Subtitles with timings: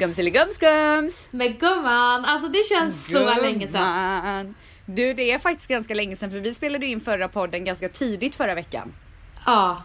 [0.00, 1.28] Gumseligumskums!
[1.30, 4.20] Men gumman, alltså det känns så länge sedan.
[4.22, 4.54] Gumman.
[4.86, 8.34] Du, det är faktiskt ganska länge sedan för vi spelade in förra podden ganska tidigt
[8.34, 8.92] förra veckan.
[9.46, 9.82] Ja.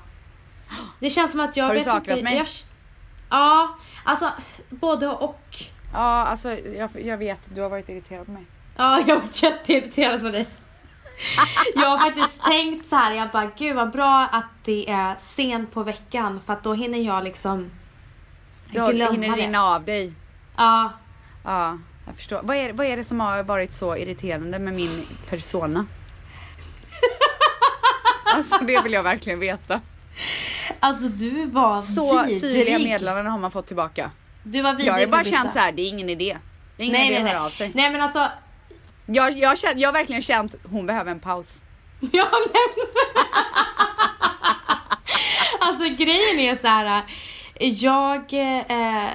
[0.99, 2.38] Det känns som att jag Har du vet saknat inte, mig?
[2.38, 2.47] Jag,
[3.29, 4.31] ja, alltså
[4.70, 5.56] både och.
[5.94, 8.46] Ja, alltså jag, jag vet, du har varit irriterad på mig.
[8.78, 10.47] Ja, jag var jätteirriterad på dig.
[11.76, 15.72] Jag har faktiskt tänkt så här, jag bara gud vad bra att det är sent
[15.72, 17.72] på veckan för att då hinner jag liksom
[18.77, 19.44] Har, glömma hinner det.
[19.44, 20.13] rinna av dig.
[20.58, 20.92] Ja,
[21.44, 22.40] Ja, jag förstår.
[22.44, 25.86] Vad är, vad är det som har varit så irriterande med min persona?
[28.26, 29.82] alltså det vill jag verkligen veta.
[30.80, 32.42] alltså du var Så vidrig.
[32.42, 34.12] syrliga meddelanden har man fått tillbaka.
[34.44, 36.38] Du var vidrig Jag har bara känt så här, det är ingen idé.
[36.78, 37.45] Det är ingen Nej idé nej att höra nej.
[37.48, 37.72] av sig.
[37.76, 38.30] Nej men alltså,
[39.06, 41.62] Jag, jag, har känt, jag har verkligen känt, hon behöver en paus.
[42.12, 42.86] Ja, men...
[45.59, 47.04] alltså grejen är så här.
[47.59, 49.12] Jag, eh,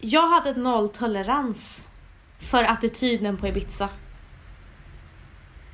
[0.00, 1.88] jag hade nolltolerans
[2.50, 3.88] för attityden på Ibiza.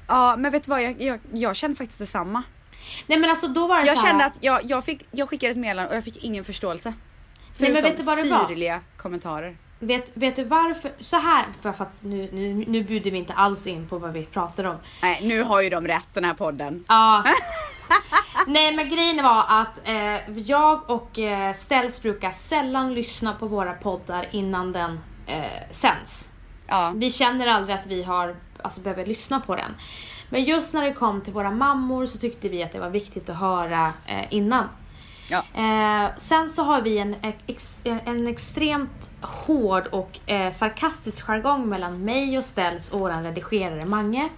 [0.09, 0.83] Ja, men vet du vad?
[0.83, 2.43] Jag, jag, jag kände faktiskt detsamma.
[3.07, 5.29] Nej men alltså då var det Jag så här, kände att jag, jag, fick, jag
[5.29, 6.89] skickade ett meddelande och jag fick ingen förståelse.
[7.57, 8.47] Nej, men Förutom vet du vad det var?
[8.49, 9.57] syrliga kommentarer.
[9.79, 10.93] Vet, vet du varför?
[11.01, 14.25] Så här, för att nu, nu, nu bjuder vi inte alls in på vad vi
[14.25, 14.77] pratar om.
[15.03, 16.85] Nej, nu har ju de rätt den här podden.
[16.89, 17.25] Ja.
[18.49, 23.73] Nej men grejen var att eh, jag och eh, Ställs brukar sällan lyssna på våra
[23.73, 26.29] poddar innan den eh, sänds.
[26.67, 26.93] Ja.
[26.95, 29.75] Vi känner aldrig att vi har, alltså behöver lyssna på den.
[30.31, 33.29] Men just när det kom till våra mammor så tyckte vi att det var viktigt
[33.29, 34.69] att höra eh, innan.
[35.31, 35.43] Ja.
[35.55, 42.05] Eh, sen så har vi en, ex, en extremt hård och eh, sarkastisk jargong mellan
[42.05, 44.29] mig och Ställs och vår redigerare Mange.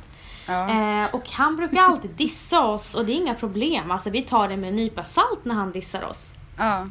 [0.51, 0.69] Ja.
[1.05, 3.91] Eh, och han brukar alltid dissa oss och det är inga problem.
[3.91, 6.33] Alltså vi tar det med en nypa salt när han dissar oss.
[6.57, 6.87] ja.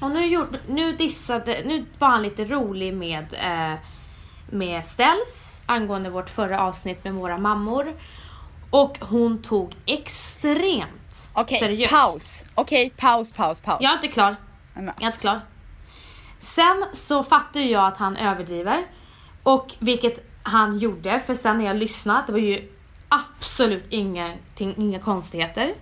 [0.00, 3.78] Och nu, gjorde, nu dissade, nu var han lite rolig med, eh,
[4.50, 7.94] med Ställs angående vårt förra avsnitt med våra mammor.
[8.70, 11.92] Och hon tog extremt Okej, seriöst.
[11.92, 12.44] paus.
[12.54, 13.78] Okej, paus, paus, paus.
[13.80, 14.36] Jag är inte klar.
[14.74, 15.40] Jag är inte klar.
[16.40, 18.86] Sen så fattar jag att han överdriver.
[19.42, 22.68] Och vilket han gjorde, för sen när jag lyssnade, det var ju
[23.08, 25.74] absolut ingenting, inga konstigheter.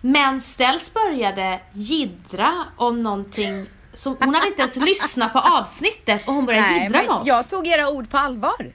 [0.00, 6.34] Men Ställs började jiddra om någonting som, hon hade inte ens lyssnat på avsnittet och
[6.34, 7.26] hon började Nej, jiddra med oss.
[7.26, 8.72] jag tog era ord på allvar.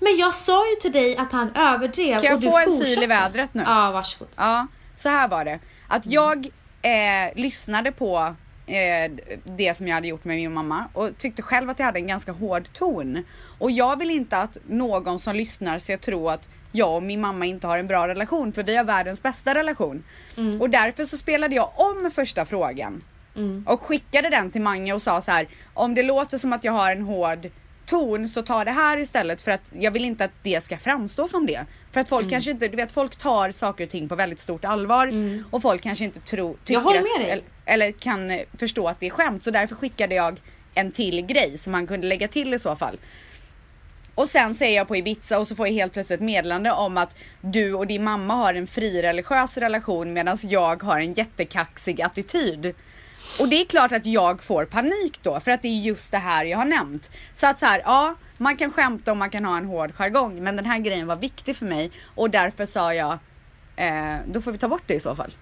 [0.00, 2.64] Men jag sa ju till dig att han överdrev Kan jag och du få en
[2.64, 2.86] fortsatte.
[2.94, 3.62] syl i vädret nu?
[3.66, 4.28] Ja, varsågod.
[4.36, 5.60] Ja, så här var det.
[5.88, 6.46] Att jag
[6.82, 6.92] eh,
[7.36, 8.34] lyssnade på
[9.44, 12.06] det som jag hade gjort med min mamma och tyckte själv att jag hade en
[12.06, 13.24] ganska hård ton.
[13.58, 17.46] Och jag vill inte att någon som lyssnar ska tro att jag och min mamma
[17.46, 20.04] inte har en bra relation för vi har världens bästa relation.
[20.60, 23.02] Och därför så spelade jag om första frågan
[23.36, 23.64] Mm.
[23.68, 26.72] och skickade den till Mange och sa så här om det låter som att jag
[26.72, 27.50] har en hård
[27.92, 31.28] ton så ta det här istället för att jag vill inte att det ska framstå
[31.28, 31.66] som det.
[31.92, 32.20] För att Mm.
[32.20, 35.12] folk kanske inte, du vet folk tar saker och ting på väldigt stort allvar
[35.50, 37.30] och folk kanske inte tror, tycker håller att, med dig.
[37.30, 40.40] Eller, eller kan eh, förstå att det är skämt så därför skickade jag
[40.74, 42.98] en till grej som han kunde lägga till i så fall.
[44.14, 46.96] Och sen säger jag på Ibiza och så får jag helt plötsligt ett meddelande om
[46.98, 52.74] att du och din mamma har en frireligiös relation medan jag har en jättekaxig attityd.
[53.40, 56.18] Och det är klart att jag får panik då för att det är just det
[56.18, 57.10] här jag har nämnt.
[57.34, 60.42] Så att så här, ja, man kan skämta och man kan ha en hård jargong
[60.42, 63.18] men den här grejen var viktig för mig och därför sa jag
[63.76, 65.32] eh, då får vi ta bort det i så fall.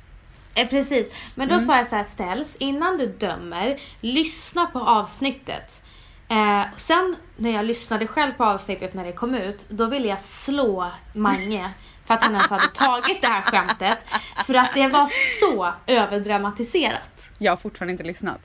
[0.54, 1.58] Eh, precis, men Mm.
[1.58, 5.82] då sa jag så här ställs innan du dömer, lyssna på avsnittet.
[6.28, 10.20] Eh, sen när jag lyssnade själv på avsnittet när det kom ut, då ville jag
[10.20, 11.70] slå Mange
[12.06, 14.04] för att han ens hade tagit det här skämtet.
[14.46, 15.08] För att det var
[15.40, 17.29] så överdramatiserat.
[17.42, 18.40] Jag har fortfarande inte lyssnat.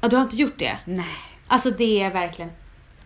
[0.00, 0.78] Och du har inte gjort det?
[0.84, 1.16] Nej.
[1.48, 2.50] Alltså det är verkligen...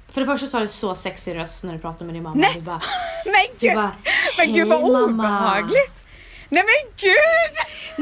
[0.09, 2.37] För det första så har du så sexig röst när du pratar med din mamma.
[2.41, 2.53] Nej.
[2.55, 2.81] Du bara,
[3.25, 3.93] Men Du gud, bara,
[4.39, 6.05] men gud vad obehagligt.
[6.49, 7.57] Nej men gud!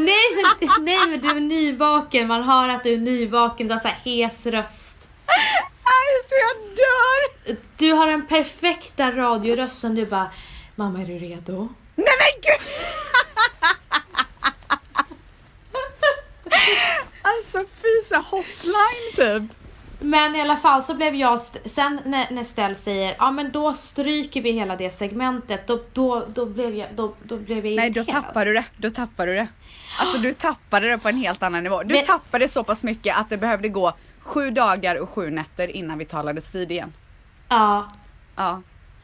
[0.07, 0.17] nej,
[0.61, 3.89] men, nej men du är nyvaken, man hör att du är nyvaken, du har så
[3.89, 5.09] här hes röst.
[5.83, 7.57] Alltså jag dör!
[7.77, 10.31] Du har den perfekta radiorösten, du bara
[10.75, 11.69] Mamma är du redo?
[11.95, 12.69] Nej men gud!
[17.23, 19.13] Alltså fy så hotline
[19.49, 19.57] typ.
[20.01, 23.75] Men i alla fall så blev jag, sen när, när Stell säger ja men då
[23.75, 27.91] stryker vi hela det segmentet, då, då, då, blev, jag, då, då blev jag Nej
[27.91, 28.23] då irriterad.
[28.25, 29.47] tappar du det, då tappar du det.
[30.01, 31.83] Alltså du tappade det på en helt annan nivå.
[31.83, 35.77] Du Men- tappade så pass mycket att det behövde gå sju dagar och sju nätter
[35.77, 36.93] innan vi talades vid igen.
[37.49, 37.89] Ja,
[38.37, 38.63] Ja.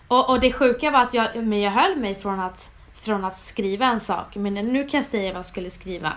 [0.09, 2.71] och, och det sjuka var att jag, men jag höll mig från att,
[3.03, 6.13] från att skriva en sak, men nu kan jag säga vad jag skulle skriva.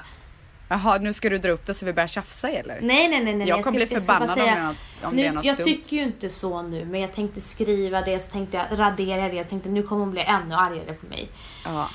[0.69, 2.81] Jaha, nu ska du dra upp det så vi börjar tjafsa eller?
[2.81, 3.35] Nej, nej, nej.
[3.35, 3.47] nej.
[3.47, 5.45] Jag kommer bli jag förbannad om säga- det är något, om nu, det är något
[5.45, 5.63] jag dumt.
[5.65, 9.35] tycker ju inte så nu, men jag tänkte skriva det, så tänkte jag radera det.
[9.35, 11.29] Jag tänkte nu kommer hon bli ännu argare på mig.
[11.65, 11.89] Ja.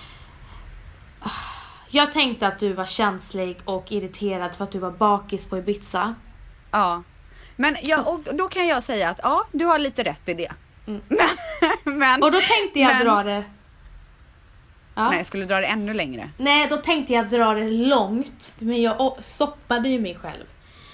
[1.92, 6.14] Jag tänkte att du var känslig och irriterad för att du var bakis på Ibiza.
[6.70, 7.02] ja.
[7.56, 10.52] Men ja, och då kan jag säga att ja, du har lite rätt i det.
[10.86, 11.00] Mm.
[11.84, 13.44] Men, men Och då tänkte jag Men- dra det...
[15.00, 15.08] Ja.
[15.08, 16.30] nej, jag skulle dra det ännu längre.
[16.36, 18.54] Nej, då tänkte jag dra det långt.
[18.58, 20.44] Men jag stoppade ju mig själv.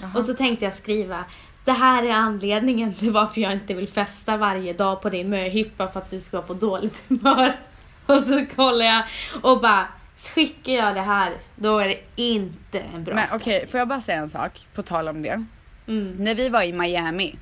[0.00, 0.10] Jaha.
[0.14, 1.24] Och så tänkte jag skriva
[1.66, 5.88] det här är anledningen till varför jag inte vill festa varje dag på din möhippa
[5.88, 7.56] för att du ska vara på dåligt humör.
[8.06, 9.04] Och så kollar jag
[9.42, 9.88] och bara
[10.34, 14.00] skickar jag det här då är det inte en bra Men okej, får jag bara
[14.00, 15.44] säga en sak på tal om det?
[15.86, 17.36] Mm, När vi var i Miami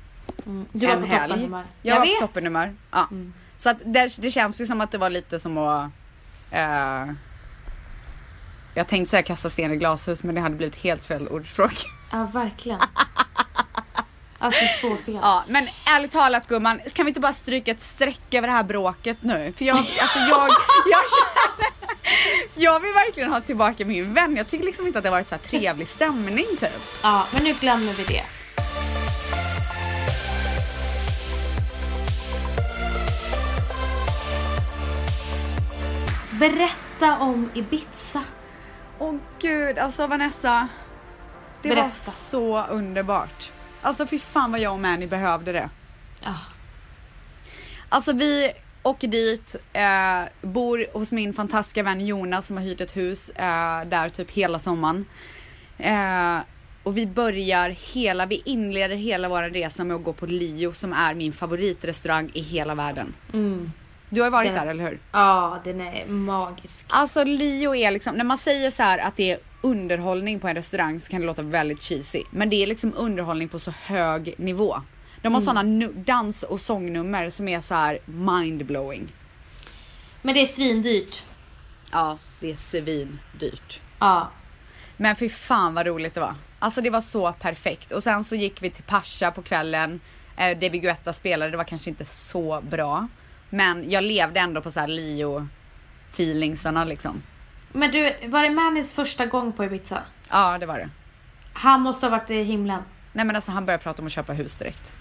[0.45, 0.65] mm.
[0.71, 1.29] Du var på helg.
[1.29, 1.63] toppenhumör.
[1.81, 2.19] Jag, var vet.
[2.19, 2.75] på toppenhumör.
[2.91, 3.07] Ja.
[3.11, 3.33] Mm.
[3.57, 5.91] Så att det, det känns ju som att det var lite som att...
[6.55, 7.13] eh,
[8.73, 11.85] jag tänkte säga kasta sten i glashus men det hade blivit helt fel ordspråk.
[12.11, 12.79] Ja, verkligen.
[14.39, 15.19] Alltså så fel.
[15.21, 18.63] Ja, men ärligt talat gumman, kan vi inte bara stryka ett streck över det här
[18.63, 19.53] bråket nu?
[19.57, 20.49] För jag, alltså jag,
[20.91, 21.71] jag känner,
[22.55, 24.35] jag vill verkligen ha tillbaka min vän.
[24.35, 26.81] Jag tycker liksom inte att det har varit så här trevlig stämning typ.
[27.03, 28.23] Ja, men nu glömmer vi det.
[36.39, 38.23] Berätta om Ibiza.
[38.99, 40.67] Åh gud, alltså Vanessa.
[41.61, 41.95] Det var Berätta.
[41.95, 43.51] så underbart.
[43.81, 45.69] Alltså fy fan vad jag och Mani behövde det.
[46.23, 46.35] Ja.
[47.89, 48.51] Alltså vi
[48.83, 53.81] åker dit, eh, bor hos min fantastiska vän Jonas som har hyrt ett hus eh,
[53.87, 55.05] där typ hela sommaren.
[55.77, 56.37] Eh,
[56.83, 60.93] och vi börjar hela, vi inleder hela vår resa med att gå på Lio som
[60.93, 63.13] är min favoritrestaurang i hela världen.
[63.33, 63.71] Mm.
[64.09, 64.99] Du har ju varit Den- där eller hur?
[65.11, 66.85] ja, den är magisk.
[66.87, 70.55] Alltså Lio är liksom, när man säger så här att det är underhållning på en
[70.55, 72.23] restaurang så kan det låta väldigt cheesy.
[72.31, 74.81] Men det är liksom underhållning på så hög nivå.
[75.21, 79.13] De har såna nu- dans och sångnummer som är så här mindblowing.
[80.21, 81.23] Men det är svindyrt.
[81.91, 83.79] Ja, det är svindyrt.
[83.99, 84.29] Ja.
[84.97, 86.35] Men fy fan vad roligt det var.
[86.59, 87.91] Alltså det var så perfekt.
[87.91, 89.99] Och sen så gick vi till Pascha på kvällen.
[90.37, 93.07] Eh, David Guetta spelade, det var kanske inte så bra.
[93.55, 95.47] Men jag levde ändå på så här Lio
[96.11, 97.23] feelingsarna liksom.
[97.71, 100.01] Men du, var det Mannys första gång på Ibiza?
[100.29, 100.89] Ja, det var det.
[101.53, 102.81] Han måste ha varit i himlen.
[103.13, 104.93] Nej men alltså han började prata om att köpa hus direkt.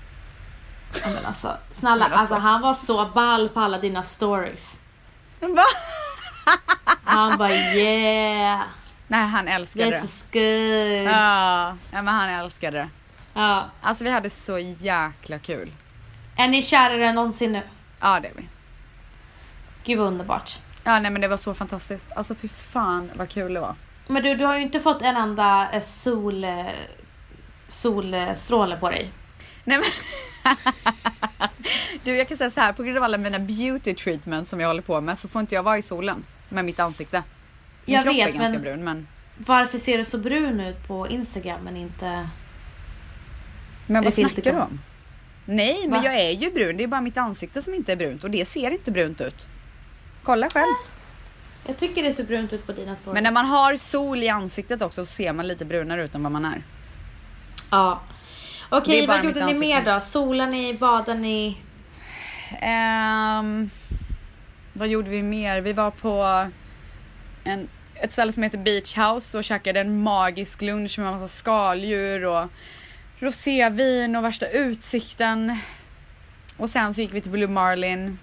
[1.05, 4.81] Ja, men alltså, snälla, Men alltså- alltså han var så ball på alla dina stories.
[5.41, 5.62] Va?
[7.05, 8.62] Han bara yeah,
[9.09, 10.06] Nej han älskade this det.
[10.06, 10.27] is
[11.05, 11.12] good.
[11.15, 12.89] Ja, ja, men han älskade det.
[13.35, 13.65] Ja.
[13.81, 15.73] Alltså vi hade så jäkla kul.
[16.37, 17.62] Är ni kärare än någonsin nu?
[18.05, 18.49] Ja det är vi.
[19.85, 20.61] Gud vad underbart.
[20.85, 22.12] Ja nej men det var så fantastiskt.
[22.17, 23.75] Alltså fy fan vad kul det var.
[24.06, 26.67] Men du, du har ju inte fått en enda eh, sol, eh,
[27.69, 29.11] solstråle på dig.
[29.65, 29.87] Nej men.
[32.05, 34.69] du jag kan säga så här på grund av alla mina beauty treatments som jag
[34.69, 37.23] håller på med så får inte jag vara i solen med mitt ansikte.
[37.85, 39.09] Min Jag kropp vet, är ganska men- brun men.
[39.37, 42.29] Varför ser du så brun ut på Instagram men inte...
[43.87, 44.81] Men vad snackar du om?
[45.44, 46.05] Nej men Va?
[46.05, 48.44] jag är ju brun, det är bara mitt ansikte som inte är brunt och det
[48.44, 49.46] ser inte brunt ut.
[50.23, 50.75] Kolla själv.
[51.67, 53.14] Jag tycker det ser brunt ut på dina stories.
[53.14, 56.23] Men när man har sol i ansiktet också så ser man lite brunare ut än
[56.23, 56.62] vad man är.
[57.70, 58.00] Ja.
[58.69, 60.01] Okej, vad gjorde ni mer då?
[60.01, 61.58] Solar ni, badade ni?
[62.60, 63.70] Ehm,
[64.72, 65.60] vad gjorde vi mer?
[65.60, 66.46] Vi var på
[67.44, 72.24] en, ett ställe som heter Beach House och käkade en magisk lunch med massa skaldjur
[72.24, 72.46] och
[73.24, 75.58] rosévin och värsta utsikten.
[76.56, 78.19] Och sen så gick vi till Blue Marlin.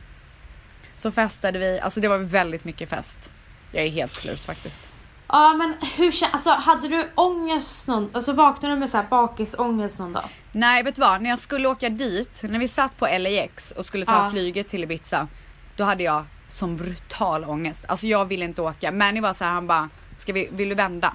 [0.96, 3.32] Så festade vi, alltså det var väldigt mycket fest.
[3.72, 4.88] Jag är helt slut faktiskt.
[5.28, 9.08] Ja men hur kän- alltså hade du ångest någon, alltså vaknade du med så här
[9.10, 10.30] bakisångest någon dag?
[10.52, 13.86] Nej vet du vad, när jag skulle åka dit, när vi satt på LAX och
[13.86, 14.30] skulle ta Ja.
[14.32, 15.28] flyget till Ibiza.
[15.76, 17.86] Då hade jag som brutal ångest.
[17.88, 18.92] Alltså jag ville inte åka.
[18.92, 21.14] Manny var så här, han bara, ska vi, vill du vända?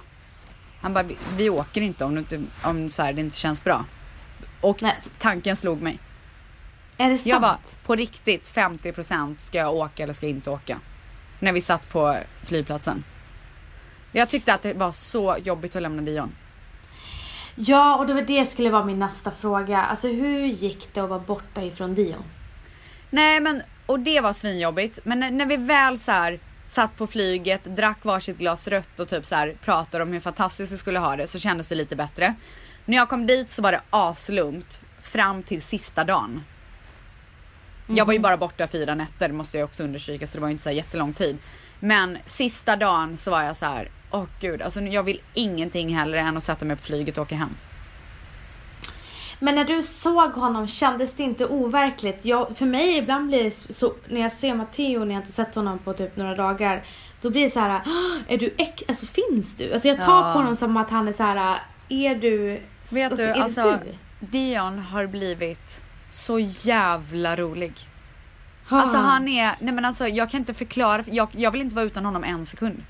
[0.81, 3.65] Han bara, vi, vi åker inte om, det inte, om så här, det inte känns
[3.65, 3.85] bra.
[4.61, 4.95] Och Nej.
[5.19, 5.99] tanken slog mig.
[6.97, 7.27] Är det sant?
[7.27, 10.81] Jag var på riktigt 50% ska jag åka eller ska jag inte åka.
[11.39, 13.05] När vi satt på flygplatsen.
[14.13, 16.33] Jag tyckte att det var så jobbigt att lämna Dion.
[17.55, 19.83] Ja och det var det skulle vara min nästa fråga.
[19.83, 22.25] Alltså hur gick det att vara borta ifrån Dion?
[23.11, 24.99] Nej men, och det var svinjobbigt.
[25.05, 29.09] Men när, när vi väl så här satt på flyget, drack varsitt glas rött och
[29.09, 31.97] typ så här pratade om hur fantastiskt vi skulle ha det så kändes det lite
[31.97, 32.35] bättre.
[32.85, 36.43] När jag kom dit så var det aslugnt fram till sista dagen.
[37.87, 40.53] Jag var ju bara borta fyra nätter måste jag också understryka så det var ju
[40.53, 41.39] inte så här jättelång tid.
[41.81, 46.21] Men sista dagen så var jag så här, åh gud, alltså jag vill ingenting hellre
[46.21, 47.57] än att sätta mig på flyget och åka hem.
[49.41, 52.19] Men när du såg honom, kändes det inte overkligt?
[52.25, 55.55] Jag, för mig ibland blir det så, när jag ser Matteo, när jag inte sett
[55.55, 56.85] honom på typ några dagar,
[57.23, 59.73] då blir det så här, "Åh, är du äck, alltså finns du?
[59.73, 60.33] Alltså jag tar Ja.
[60.33, 62.61] på honom som att han är så här, är du,
[62.93, 63.95] Vet alltså, du, är alltså du?
[64.27, 67.73] Dion har blivit så jävla rolig.
[68.71, 68.81] Ha.
[68.83, 71.87] Alltså han är, nej men alltså jag kan inte förklara, jag, jag vill inte vara
[71.87, 72.83] utan honom en sekund.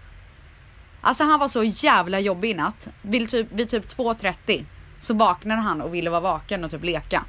[1.00, 2.88] Alltså han var så jävla jobbig i natt.
[3.02, 4.64] Vid typ, vid typ 2.30
[4.98, 7.24] så vaknade han och ville vara vaken och typ leka.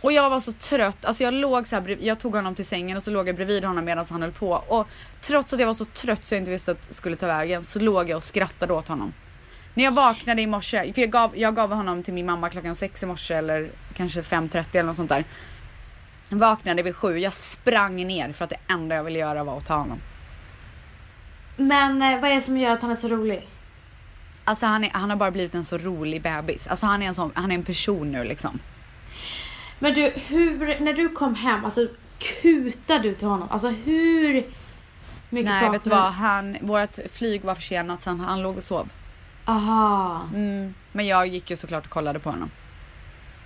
[0.00, 2.96] Och jag var så trött, alltså jag låg så här, jag tog honom till sängen
[2.96, 4.50] och så låg jag bredvid honom medan han höll på.
[4.52, 4.86] Och
[5.20, 7.64] trots att jag var så trött så jag inte visste att jag skulle ta vägen
[7.64, 9.12] så låg jag och skrattade åt honom.
[9.74, 12.76] När jag vaknade i morse, för jag gav, jag gav honom till min mamma klockan
[12.76, 15.24] sex i morse eller kanske 5.30 eller något sånt där.
[16.28, 19.66] Vaknade vid sju, jag sprang ner för att det enda jag ville göra var att
[19.66, 20.00] ta honom.
[21.56, 23.48] Men eh, vad är det som gör att han är så rolig?
[24.50, 26.66] Alltså han, är, han har bara blivit en så rolig bebis.
[26.66, 28.58] Alltså han är en, sån, han är en person nu liksom.
[29.78, 31.86] Men du, hur, när du kom hem, alltså
[32.18, 33.48] kutade du till honom?
[33.50, 34.34] Alltså hur
[35.30, 38.56] mycket Nej saknar vet du vad, han, vårt flyg var försenat så han, han låg
[38.56, 38.92] och sov.
[39.44, 40.22] Aha.
[40.34, 40.74] Mm.
[40.92, 42.50] Men jag gick ju såklart och kollade på honom.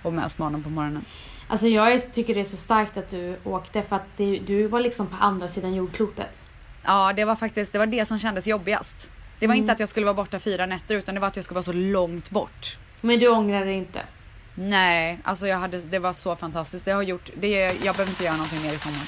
[0.03, 1.05] Och mös med honom på morgonen.
[1.47, 4.79] Alltså jag tycker det är så starkt att du åkte för att det, du var
[4.79, 6.41] liksom på andra sidan jordklotet.
[6.83, 9.09] Ja det var faktiskt det, var det som kändes jobbigast.
[9.39, 9.63] Det var Mm.
[9.63, 11.63] inte att jag skulle vara borta fyra nätter utan det var att jag skulle vara
[11.63, 12.77] så långt bort.
[13.01, 14.01] Men du ångrar dig inte?
[14.55, 16.85] Nej, alltså jag hade, det var så fantastiskt.
[16.85, 17.49] Det har gjort, det,
[17.83, 19.07] jag behöver inte göra någonting mer i sommar.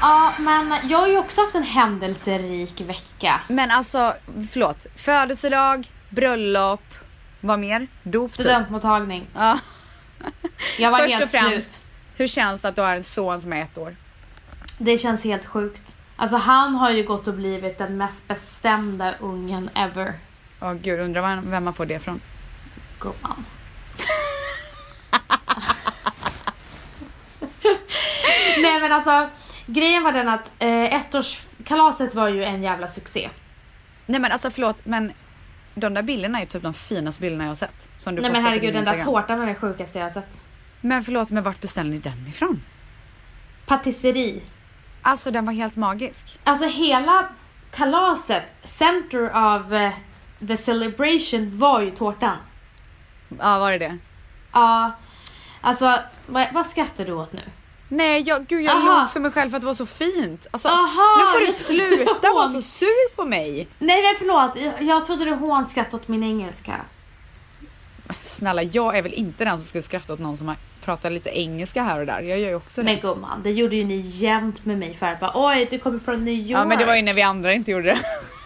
[0.00, 3.40] Ja, men jag har ju också haft en händelserik vecka.
[3.48, 4.14] Men alltså,
[4.52, 4.86] förlåt.
[4.96, 6.82] Födelsedag, bröllop,
[7.40, 7.86] vad mer?
[8.02, 8.34] Dop typ.
[8.40, 9.26] Studentmottagning.
[9.34, 9.58] Ja.
[10.78, 11.80] Jag var Först helt och främst, slut.
[12.16, 13.96] hur känns det att du har en son som är ett år?
[14.78, 15.93] Det känns helt sjukt.
[16.16, 20.12] Alltså han har ju gått och blivit den mest bestämda ungen ever.
[20.60, 22.20] Åh gud, undrar vem- vem man får det från.
[23.00, 23.44] Gumman.
[28.62, 29.30] Nej men alltså,
[29.66, 33.30] grejen var den att eh, ettårskalaset var ju en jävla succé.
[34.06, 35.12] Nej men alltså förlåt, men
[35.74, 37.88] de där bilderna är typ de finaste bilderna jag har sett.
[37.98, 40.40] Som du Nej men herregud, den där tårtan var det sjukaste jag har sett.
[40.80, 42.62] Men förlåt, men vart beställde ni den ifrån?
[43.66, 44.40] Patisserie.
[45.06, 46.38] Alltså den var helt magisk.
[46.44, 47.28] Alltså hela
[47.70, 49.92] kalaset, center of eh,
[50.48, 52.36] the celebration var ju tårtan.
[53.38, 53.98] Ja, var det det?
[54.52, 54.92] Ja,
[55.60, 57.40] alltså vad, vad skrattar du åt nu?
[57.88, 59.00] Nej, jag, gud jag Aha.
[59.00, 60.46] log för mig själv för att det var så fint.
[60.50, 63.68] Alltså, Aha, nu får du sluta vara så sur på mig.
[63.78, 66.80] Nej men förlåt, jag, jag trodde du hånskrattade åt min engelska.
[68.20, 71.38] Snälla, jag är väl inte den som skulle skratta åt någon som har pratat lite
[71.38, 72.20] engelska här och där.
[72.20, 72.84] Jag gör ju också det.
[72.84, 76.24] Men gumman, det gjorde ju ni jämt med mig för bara, oj du kommer från
[76.24, 76.50] New York.
[76.50, 77.98] ja, men det var ju när vi andra inte gjorde det.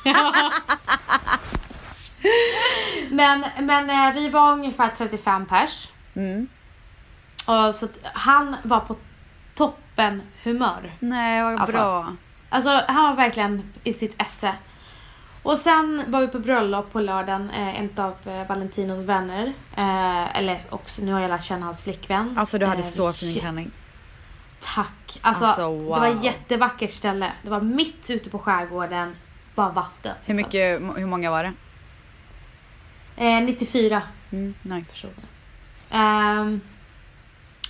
[3.11, 5.89] Men, men eh, vi var ungefär 35 pers.
[6.17, 6.49] Mm.
[7.47, 8.97] Och så han var på
[9.55, 10.93] toppen humör.
[11.01, 11.77] Nej, vad Alltså.
[11.77, 12.17] bra.
[12.49, 14.53] Alltså han var verkligen i sitt esse.
[15.43, 19.53] Och sen var vi på bröllop på lördagen, eh, en av eh, Valentinos vänner.
[19.77, 22.39] Eh, eller också, nu har jag lärt känna hans flickvän.
[22.39, 23.71] Alltså du hade Eh, så fin klänning.
[24.61, 25.19] Tack.
[25.21, 26.19] Alltså, Alltså, det var wow.
[26.19, 27.33] ett jättevackert ställe.
[27.43, 29.17] Det var mitt ute på skärgården,
[29.55, 30.15] bara vatten.
[30.25, 31.53] Hur mycket, hur många var det?
[33.17, 34.93] Eh, 94 Mm, nice.
[34.93, 35.15] personer.
[35.91, 36.61] Ehm,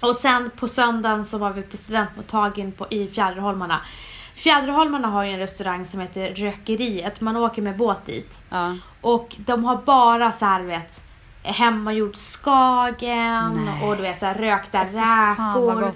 [0.03, 3.81] och sen på söndagen så var vi på studentmottagningen på, i Fjäderholmarna.
[4.39, 7.21] Fjäderholmarna har ju en restaurang som heter Rökeriet.
[7.21, 8.45] Man åker med båt dit.
[8.51, 8.77] Ja.
[9.01, 11.03] Och de har bara så här, vet,
[11.43, 13.89] hemmagjord skagen Nej.
[13.89, 15.93] och du vet så här, rökta vad räkor.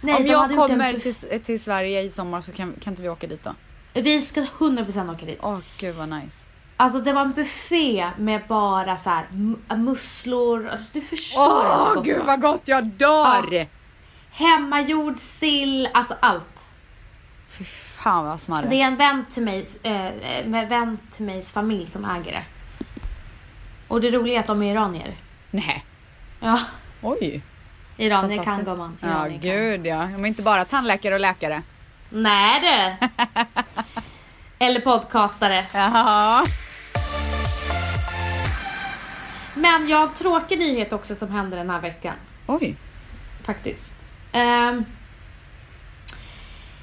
[0.00, 3.08] Nej, Om jag en kommer till, till Sverige i sommar så kan, kan inte vi
[3.08, 3.54] åka dit då?
[3.92, 5.38] Vi ska 100% åka dit.
[5.42, 6.46] Åh gud vad nice.
[6.76, 9.26] Alltså det var en buffé med bara så här
[9.76, 10.68] musslor.
[10.68, 13.66] Alltså, du förstår Åh det gud vad gott, jag dör!
[14.30, 16.51] Hemmagjord sill, alltså allt.
[17.58, 18.70] Fy fan vad smarrigt.
[18.70, 22.44] Det är en vän till mig, eh, med vän till mejs familj som äger det.
[23.88, 25.16] Och det roliga är att de är iranier.
[25.50, 25.84] Nej.
[26.40, 26.60] Ja,
[27.02, 27.42] Oj.
[27.96, 28.98] iranier kan gumman.
[29.00, 29.40] Ja kan.
[29.40, 29.96] gud ja.
[29.96, 31.62] De är inte bara tandläkare och läkare.
[32.10, 33.06] Nej du!
[34.66, 35.64] Eller podcastare.
[35.72, 36.44] Jaha.
[39.54, 42.14] Men jag har en tråkig nyhet också som hände den här veckan.
[42.46, 42.76] Oj.
[43.42, 44.06] Faktiskt.
[44.32, 44.84] Um,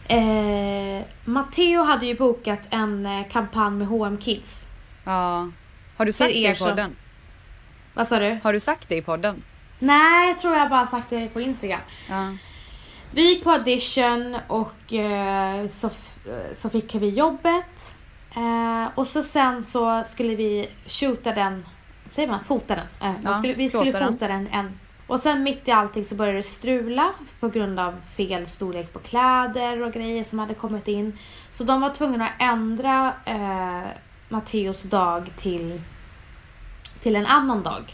[0.09, 4.67] eh, Matteo hade ju bokat en eh, kampanj med H&M Kids.
[5.03, 5.49] Ja.
[5.97, 6.95] Har du sagt det i som- podden?
[7.93, 8.39] Vad sa du?
[8.43, 9.43] Har du sagt det i podden?
[9.79, 11.79] Nej, jag tror jag bara sagt det på Instagram.
[12.09, 12.33] Ja.
[13.11, 17.95] Vi gick på audition och eh, så, eh, så fick vi jobbet.
[18.35, 21.65] Eh, och så sen så skulle vi shoota den,
[22.07, 22.85] säger man fota den?
[23.09, 24.13] Eh, Ja, skulle, vi skulle plåta den.
[24.13, 24.47] fota den.
[24.47, 24.79] en.
[25.09, 28.99] Och sen mitt i allting så började det strula på grund av fel storlek på
[28.99, 31.17] kläder och grejer som hade kommit in.
[31.51, 33.87] Så de var tvungna att ändra eh,
[34.29, 35.81] Matteos dag till,
[36.99, 37.93] till en annan dag.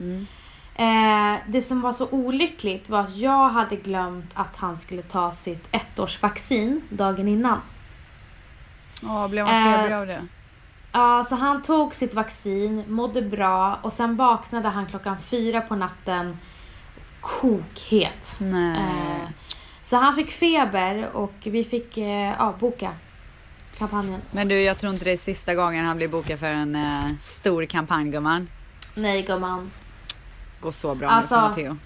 [0.00, 0.26] Mm.
[0.74, 5.32] Eh, det som var så olyckligt var att jag hade glömt att han skulle ta
[5.32, 7.60] sitt ettårsvaccin dagen innan.
[9.02, 10.26] Ja, blev man febrig Eh, av det?
[10.92, 15.76] Ja, så han tog sitt vaccin, mådde bra och sen vaknade han klockan fyra på
[15.76, 16.38] natten
[17.20, 18.36] kokhet.
[18.38, 18.76] Nej.
[18.78, 19.28] Eh,
[19.82, 22.92] så han fick feber och vi fick eh, avboka
[23.78, 24.20] kampanjen.
[24.30, 27.04] Men du, jag tror inte det är sista gången han blir bokad för en eh,
[27.20, 28.48] stor kampanj gumman.
[28.94, 29.70] Nej gumman.
[30.60, 31.76] Går så bra Alltså- för Matteo.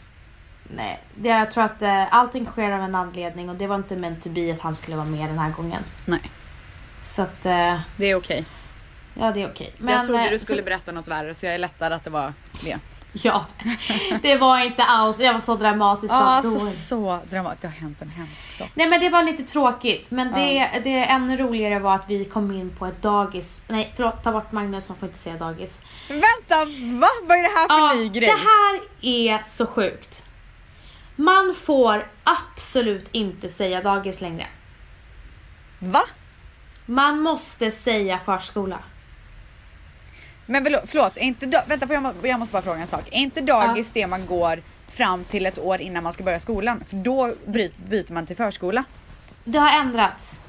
[0.76, 3.96] Nej, det, jag tror att eh, allting sker av en anledning och det var inte
[3.96, 5.82] meant to be att han skulle vara med den här gången.
[6.04, 6.30] Nej,
[7.02, 8.44] Så att, eh, det är okej.
[9.14, 9.72] Ja det är okej.
[9.88, 12.10] Jag trodde eh, du så- skulle berätta något värre så jag är lättad att det
[12.10, 12.32] var
[12.64, 12.78] det.
[13.22, 13.46] Ja,
[14.22, 16.12] det var inte alls, jag var så dramatisk.
[16.12, 17.62] Ja, alltså så dramatiskt.
[17.62, 18.70] Det har hänt en hemsk sak.
[18.74, 20.10] Nej men det var lite tråkigt.
[20.10, 23.62] Men det, det ännu roligare var att vi kom in på ett dagis.
[23.68, 25.80] Nej förlåt, ta bort Magnus, man får inte säga dagis.
[26.08, 26.64] Vänta,
[27.00, 27.08] va?
[27.22, 28.26] Vad är det här för Ja, ny grej?
[28.28, 30.24] det här är så sjukt.
[31.16, 34.46] Man får absolut inte säga dagis längre.
[35.78, 36.02] Va?
[36.86, 38.78] Man måste säga förskola.
[40.46, 43.08] Men förlåt, är inte vänta för jag, må, jag måste bara fråga en sak.
[43.10, 46.84] Är inte dagis det man går fram till ett år innan man ska börja skolan?
[46.86, 47.34] För då
[47.86, 48.84] byter man till förskola.
[49.44, 50.40] Det har ändrats.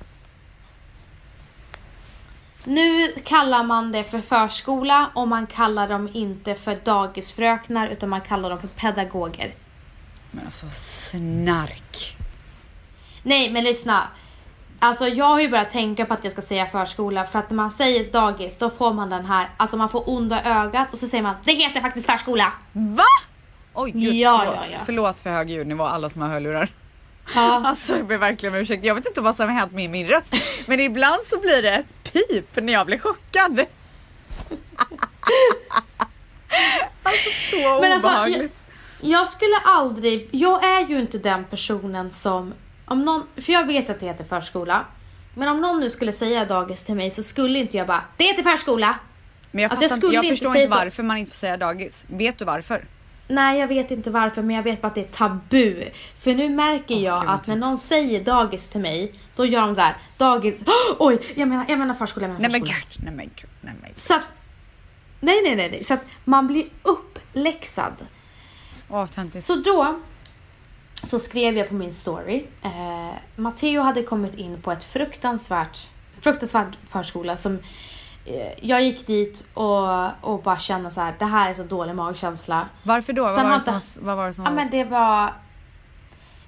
[2.63, 8.21] Nu kallar man det för förskola och man kallar dem inte för dagisfröknar utan man
[8.21, 9.53] kallar dem för pedagoger.
[10.31, 12.17] Men alltså snark.
[13.23, 14.03] Nej men lyssna.
[14.79, 17.55] Alltså jag har ju börjat tänka på att jag ska säga förskola för att när
[17.55, 21.07] man säger dagis då får man den här, alltså man får onda ögat och så
[21.07, 22.51] säger man det heter faktiskt förskola.
[22.73, 23.03] Va?
[23.73, 24.55] Oj gud, Ja, förlåt.
[24.67, 24.79] ja, ja.
[24.85, 26.69] förlåt för hög ljudnivå alla som har hörlurar.
[27.35, 27.61] Ja.
[27.65, 28.85] Alltså jag ber verkligen om ursäkt.
[28.85, 30.33] Jag vet inte vad som har hänt med min röst.
[30.65, 33.59] Men ibland så blir det ett pip när jag blir chockad.
[37.03, 38.61] alltså så Men alltså, obehagligt.
[39.01, 42.53] Jag skulle aldrig, jag är ju inte den personen som,
[42.85, 44.85] om någon, för jag vet att det heter förskola.
[45.33, 48.23] Men om någon nu skulle säga dagis till mig så skulle inte jag bara, det
[48.23, 48.99] heter förskola.
[49.51, 50.75] Men jag, alltså, jag inte, jag förstår inte så.
[50.75, 52.05] varför man inte får säga dagis.
[52.07, 52.85] Vet du varför?
[53.27, 55.89] Nej jag vet inte varför men jag vet bara att det är tabu.
[56.19, 59.75] För nu märker jag vad att när någon säger dagis till mig, då gör de
[59.75, 60.63] så här, dagis,
[60.99, 62.85] oj jag menar, jag menar förskola, jag menar Nej men förskola.
[62.91, 63.99] gud, nej men gud, nej men gud.
[63.99, 64.21] Så att,
[65.19, 65.83] nej nej nej, nej.
[65.83, 67.93] så att man blir uppläxad.
[68.89, 69.45] Åh töntigt.
[69.45, 69.99] Så då
[71.05, 72.45] så skrev jag på min story.
[72.63, 75.89] Eh, Matteo hade kommit in på ett fruktansvärt,
[76.21, 77.59] fruktansvärt förskola som
[78.25, 81.95] eh, jag gick dit och, och bara kände så här, det här är så dålig
[81.95, 82.69] magkänsla.
[82.83, 83.21] Varför då?
[83.23, 84.83] Vad Sen var, har det som, var- vad var det som Ja var men det
[84.83, 85.33] var,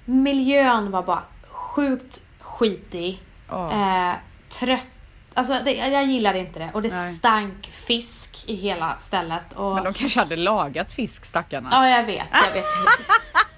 [0.04, 3.22] miljön var bara sjukt skitig.
[3.50, 4.08] Åh.
[4.08, 4.14] Eh,
[4.48, 4.86] trött,
[5.34, 7.12] alltså det, jag gillade inte det och det Nej.
[7.12, 9.52] stank fisk i hela stället.
[9.54, 11.68] Och, Men de kanske hade lagat fisk stackarna.
[11.72, 12.64] Ja jag vet, jag vet.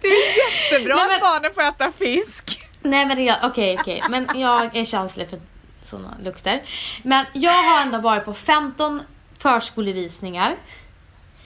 [0.00, 2.58] Det är jättebra Nej, men- att barnen får äta fisk.
[2.82, 5.40] Nej men okej okej, men jag är känslig för
[5.80, 6.62] sådana lukter.
[7.02, 9.02] Men jag har ändå varit på 15
[9.38, 10.56] förskolevisningar.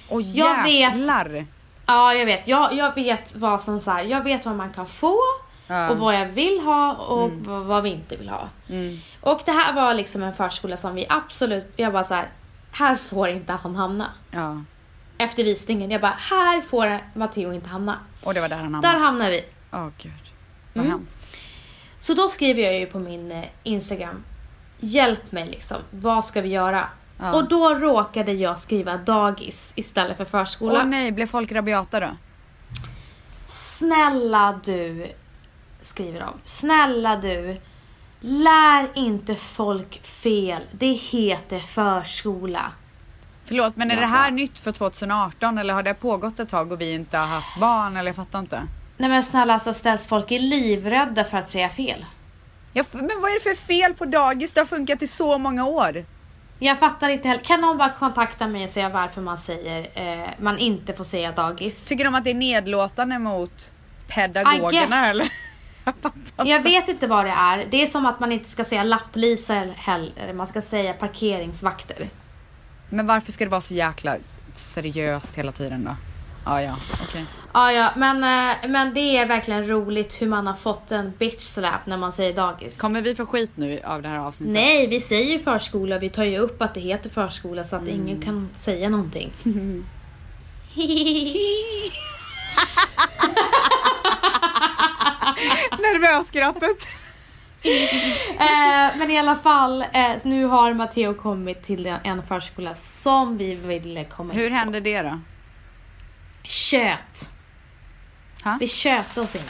[0.09, 0.72] Och Jag vet.
[0.96, 1.46] jäklar.
[1.87, 4.87] Ja jag vet, jag, jag vet vad som så här, jag vet vad man kan
[4.87, 5.18] få
[5.68, 5.88] Ja.
[5.90, 8.49] och vad jag vill ha och vad, vad vi inte vill ha.
[8.68, 8.99] Mm.
[9.20, 12.29] Och det här var liksom en förskola som vi absolut, jag bara så här,
[12.72, 14.11] här får inte han hamna.
[14.31, 14.62] Ja.
[15.18, 17.98] Efter visningen, jag bara, här får Matteo inte hamna.
[18.24, 18.88] Och det var där han hamnade.
[18.94, 19.44] Där hamnar vi.
[19.72, 20.12] Åh gud.
[20.72, 20.98] Vad Mm.
[20.98, 21.29] hemskt.
[21.98, 24.24] Så då skriver jag ju på min eh, Instagram,
[24.81, 26.88] hjälp mig liksom, vad ska vi göra?
[27.18, 27.33] Ja.
[27.35, 30.79] Och då råkade jag skriva dagis istället för förskola.
[30.79, 32.09] Åh nej, blev folk rabiata då?
[33.48, 35.07] Snälla du,
[35.81, 36.33] skriver de.
[36.44, 37.61] Snälla du,
[38.20, 40.62] lär inte folk fel.
[40.72, 42.72] Det heter förskola.
[43.46, 46.80] Förlåt, men är det här nytt för 2018 eller har det pågått ett tag och
[46.80, 48.62] vi inte har haft barn eller jag fattar inte.
[48.96, 52.04] Nej men snälla så ställs folk är livrädda för att säga fel.
[52.72, 54.52] Ja, men vad är det för fel på dagis?
[54.52, 56.04] Det har funkat i så många år.
[56.59, 57.42] Jag fattar inte heller.
[57.42, 61.32] Kan någon bara kontakta mig och säga varför man säger eh, man inte får säga
[61.32, 61.87] dagis?
[61.87, 63.70] Tycker de att det är nedlåtande mot
[64.09, 65.32] I pedagogerna eller?
[65.85, 66.50] Jag fattar inte.
[66.50, 67.66] Jag vet inte vad det är.
[67.70, 70.32] Det är som att man inte ska säga lapplisa heller.
[70.32, 72.09] Man ska säga parkeringsvakter.
[72.90, 74.16] Men varför ska det vara så jäkla
[74.55, 75.96] seriöst hela tiden då?
[76.44, 77.25] Ja, ja, okej.
[77.55, 81.42] Ja, ja, men, eh, men det är verkligen roligt hur man har fått en bitch
[81.42, 82.81] slap när man säger dagis.
[82.81, 84.55] Kommer vi få skit nu av det här avsnittet?
[84.55, 85.99] Nej, vi säger ju förskola.
[85.99, 89.33] Vi tar ju upp att det heter förskola så att ingen kan säga någonting.
[95.79, 96.77] Nervösskrattet.
[98.38, 103.55] Eh, men i alla fall, eh, nu har Matteo kommit till en förskola som vi
[103.55, 104.55] ville komma in Hur på.
[104.55, 105.21] hände det då?
[106.42, 107.31] Köt.
[108.45, 108.57] Ha?
[108.61, 109.42] Vi köpte oss in.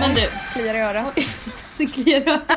[0.00, 0.28] Men du.
[0.52, 1.18] Kliar i örat.
[1.78, 2.52] Det kliar i örat.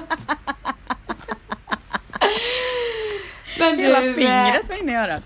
[3.59, 5.23] Men du, Hela eh, fingret var inne i örat.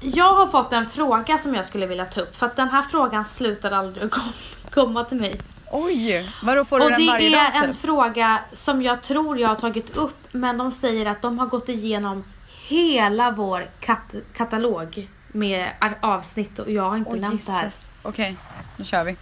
[0.00, 2.82] jag har fått en fråga som jag skulle vilja ta upp för att den här
[2.82, 4.32] frågan slutar aldrig att kom,
[4.70, 5.40] komma till mig.
[5.78, 7.80] Oj, vadå får du Och den det varje är dag en typ?
[7.80, 11.68] fråga som jag tror jag har tagit upp men de säger att de har gått
[11.68, 12.24] igenom
[12.68, 17.70] hela vår kat katalog med avsnitt och jag har inte Oj, nämnt det här.
[18.02, 18.36] Okej,
[18.76, 19.16] nu kör vi.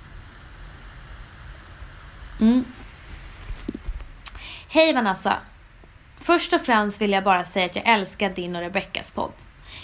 [2.40, 2.64] Mm.
[4.68, 5.36] Hej Vanessa!
[6.20, 9.32] Först och främst vill jag bara säga att jag älskar din och Rebeckas podd.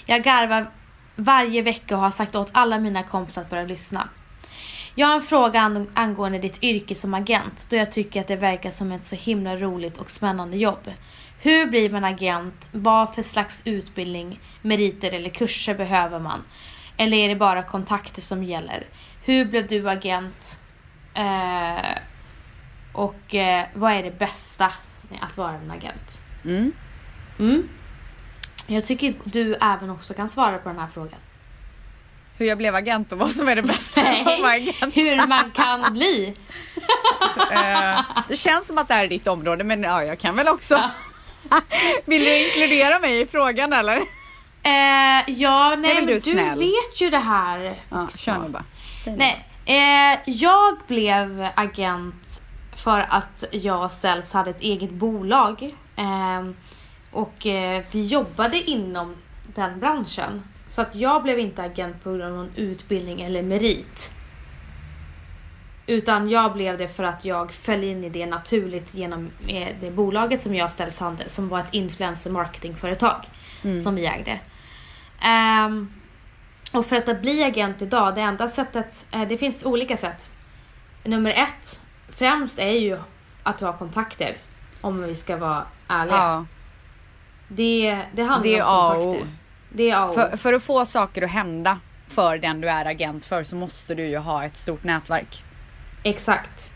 [0.07, 0.71] Jag garvar
[1.17, 4.09] varje vecka och har sagt åt alla mina kompisar att börja lyssna.
[4.95, 8.37] Jag har en fråga ang- angående ditt yrke som agent då jag tycker att det
[8.37, 10.91] verkar som ett så himla roligt och spännande jobb.
[11.43, 12.69] Hur blir man agent?
[12.73, 16.43] Vad för slags utbildning, meriter eller kurser behöver man?
[16.97, 18.87] Eller är det bara kontakter som gäller?
[19.25, 20.61] Hur blev du agent?
[21.15, 21.99] Eh,
[22.93, 24.73] och eh, vad är det bästa
[25.09, 26.21] med att vara en agent?
[26.45, 26.73] Mm.
[27.39, 27.69] Mm.
[28.67, 31.21] Jag tycker du även också kan svara på den här frågan.
[32.41, 34.97] Hur jag blev agent och vad som är det bästa med att vara agent.
[34.97, 36.37] hur man kan bli.
[37.53, 40.49] Eh, det känns som att det här är ditt område men ja, jag kan väl
[40.49, 40.81] också.
[42.05, 43.97] Vill du inkludera mig i frågan eller?
[43.97, 46.59] Eh, ja, nej, men du snäll?
[46.59, 48.65] vet ju det här Ja, kör nu bara.
[49.05, 52.43] Säg Nej, eh, jag blev agent
[52.77, 55.75] för att jag Ställs hade ett eget bolag.
[55.97, 56.51] Eh,
[57.11, 57.35] och
[57.91, 59.17] vi jobbade inom
[59.55, 60.43] den branschen.
[60.71, 64.15] Så att jag blev inte agent på grund av någon utbildning eller merit.
[65.87, 69.91] Utan jag blev det för att jag föll in i det naturligt genom eh, det
[69.91, 73.25] bolaget som jag Ställs hade som var ett influencer marketingföretag
[73.83, 74.41] som vi ägde.
[75.23, 75.93] Ehm,
[76.73, 80.31] och för att bli agent idag, det enda sättet, eh, det finns olika sätt.
[81.05, 82.99] Nummer ett, främst är ju
[83.43, 84.37] att du har kontakter.
[84.81, 86.17] Om vi ska vara ärliga.
[86.17, 86.47] Ja,
[87.49, 89.40] Det, det handlar Det om A och kontakter.
[89.73, 93.45] Det är för, för att få saker att hända för den du är agent för
[93.45, 95.45] så måste du ju ha ett stort nätverk.
[96.03, 96.73] Exakt.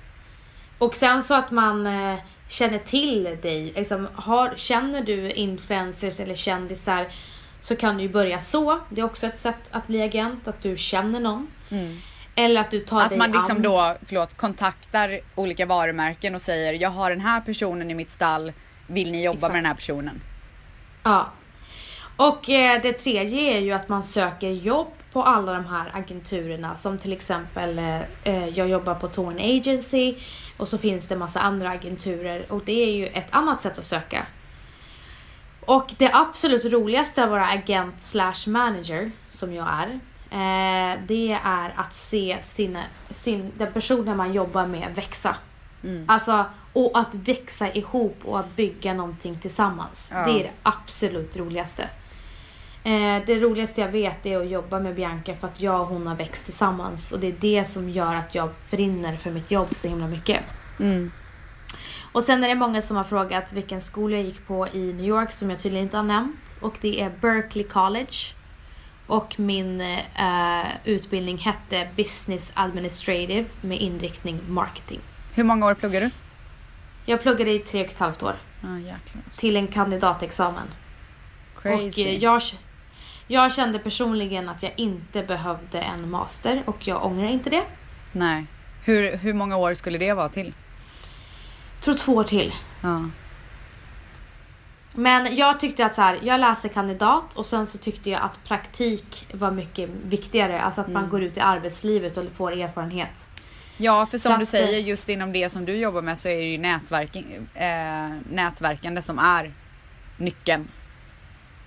[0.79, 3.73] Och sen så att man eh, känner till dig.
[3.77, 7.07] Liksom, har, känner du influencers eller kändisar
[7.61, 8.81] så kan du ju börja så.
[8.89, 11.47] Det är också ett sätt att bli agent, att du känner någon.
[12.35, 13.63] Eller att du tar Att dig man liksom an.
[13.63, 18.53] då, förlåt, kontaktar olika varumärken och säger jag har den här personen i mitt stall,
[18.87, 19.53] vill ni jobba Exakt.
[19.53, 20.21] med den här personen?
[21.03, 21.33] Ja.
[22.17, 26.77] Och eh, det tredje är ju att man söker jobb på alla de här agenturerna
[26.77, 30.15] som till exempel eh, eh, jag jobbar på Torn Agency
[30.57, 33.87] och så finns det massa andra agenturer och det är ju ett annat sätt att
[33.87, 34.27] söka.
[35.61, 40.01] Och det absolut roligaste att vara agent slash manager som jag är
[40.31, 45.37] eh, det är att se sina, sin, den personen man jobbar med växa.
[46.07, 50.11] Alltså, och att växa ihop och att bygga någonting tillsammans.
[50.13, 50.25] Ja.
[50.25, 51.89] Det är det absolut roligaste.
[52.85, 56.07] Eh, det roligaste jag vet är att jobba med Bianca för att jag och hon
[56.07, 57.13] har växt tillsammans.
[57.13, 60.41] Och det är det som gör att jag brinner för mitt jobb så himla mycket.
[60.81, 61.11] Mm.
[62.13, 65.07] Och sen är det många som har frågat vilken skola jag gick på i New
[65.07, 66.57] York som jag tydligen inte har nämnt.
[66.61, 68.17] Och det är Berkeley College.
[69.07, 75.01] Och min eh, utbildning hette Business Administrative med inriktning marketing.
[75.35, 76.11] Hur många år pluggar du?
[77.05, 79.23] Jag pluggade i tre och ett halvt år jäklar.
[79.37, 80.67] till en kandidatexamen.
[81.63, 82.03] Crazy.
[82.03, 82.43] Och eh, jag,
[83.29, 87.63] jag kände personligen att jag inte behövde en master och jag ångrar inte det.
[88.13, 88.47] Nej.
[88.85, 90.55] Hur, hur många år skulle det vara till?
[91.81, 92.55] tror två år till.
[92.83, 93.05] Ja.
[94.95, 98.45] Men jag tyckte att så här, jag läser kandidat och sen så tyckte jag att
[98.45, 100.61] praktik var mycket viktigare.
[100.61, 101.01] Alltså att Mm.
[101.03, 103.29] man går ut i arbetslivet och får erfarenhet.
[103.77, 106.29] Ja, för som Så du säger, eh, just inom det som du jobbar med så
[106.29, 109.53] är det ju nätverking, eh, nätverkande som är
[110.17, 110.69] nyckeln.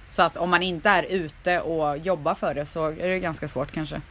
[0.10, 3.48] Så att om man inte är ute och jobbar för det så är det ganska
[3.48, 4.02] svårt kanske.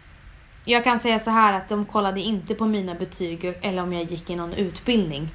[0.65, 4.03] Jag kan säga så här att de kollade inte på mina betyg eller om jag
[4.03, 5.35] gick i någon utbildning.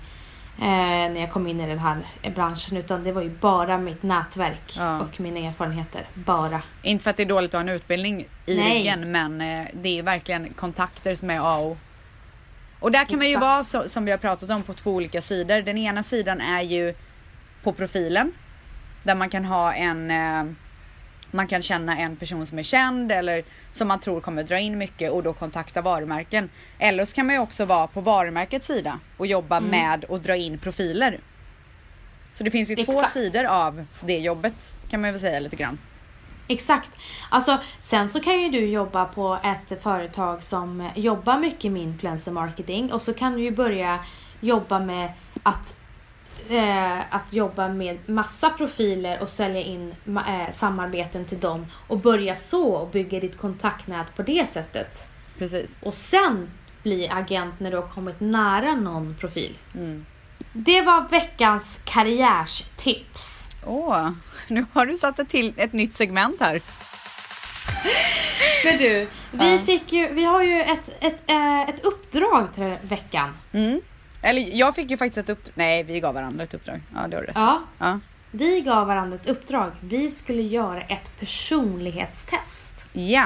[0.62, 0.68] Eh,
[1.12, 2.04] när jag kom in i den här
[2.36, 2.78] branschen.
[2.78, 5.00] Utan det var ju bara mitt nätverk Ja.
[5.00, 6.08] och mina erfarenheter.
[6.14, 6.62] Bara.
[6.82, 8.74] Inte för att det är dåligt att ha en utbildning i Nej.
[8.78, 11.78] ryggen men eh, det är verkligen kontakter som är A och.
[12.80, 13.74] Och där kan man ju Exakt.
[13.74, 15.62] vara som vi har pratat om på två olika sidor.
[15.62, 16.94] Den ena sidan är ju
[17.64, 18.32] på profilen.
[19.04, 20.54] Där man kan ha en eh,
[21.34, 24.78] man kan känna en person som är känd eller som man tror kommer dra in
[24.78, 26.50] mycket och då kontakta varumärken.
[26.80, 29.70] Eller så kan man ju också vara på varumärkets sida och jobba Mm.
[29.72, 31.20] med och dra in profiler.
[32.32, 33.14] Så det finns ju två Exakt.
[33.14, 35.78] sidor av det jobbet kan man väl säga lite grann.
[36.48, 36.92] Exakt.
[37.30, 42.32] Alltså, sen så kan ju du jobba på ett företag som jobbar mycket med influencer
[42.32, 44.00] marketing och så kan du ju börja
[44.40, 45.12] jobba med
[45.44, 45.76] att
[46.50, 52.36] eh, att jobba med massa profiler och sälja in eh, samarbeten till dem och börja
[52.36, 55.08] så och bygga ditt kontaktnät på det sättet.
[55.38, 55.78] Precis.
[55.82, 56.50] Och sen
[56.84, 59.58] bli agent när du har kommit nära någon profil.
[59.76, 60.06] Mm.
[60.54, 63.48] Det var veckans karriärstips.
[63.66, 64.10] Åh,
[64.48, 66.62] nu har du satt ett, till, ett nytt segment här.
[68.64, 69.60] Men du, vi Ja.
[69.60, 73.30] fick ju, vi har ju ett, ett, eh, ett uppdrag till veckan.
[73.52, 73.82] Mm.
[74.22, 75.54] Eller jag fick ju faktiskt ett uppdrag.
[75.56, 76.82] Nej, vi gav varandra ett uppdrag.
[76.96, 77.36] Ja, det har du rätt.
[77.36, 78.00] Ja, Ja.
[78.32, 79.72] vi gav varandra ett uppdrag.
[79.82, 82.74] Vi skulle göra ett personlighetstest.
[82.94, 83.26] ja.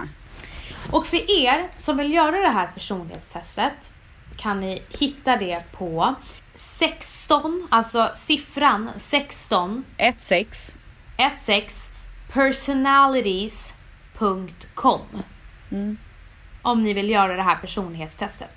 [0.92, 3.94] Och för er som vill göra det här personlighetstestet
[4.38, 6.16] kan ni hitta det på
[6.56, 10.76] 16, alltså siffran 16 Ett sex.
[11.38, 11.94] 16
[12.34, 15.02] personalities.com
[15.72, 15.98] Mm.
[16.62, 18.56] om ni vill göra det här personlighetstestet.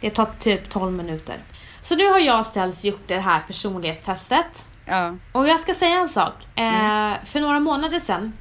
[0.00, 1.44] Det tar typ 12 minuter.
[1.80, 4.66] Så nu har jag ställs gjort det här personlighetstestet.
[4.86, 5.16] Ja.
[5.32, 6.34] Och jag ska säga en sak.
[6.54, 8.32] Eh, för några månader sedan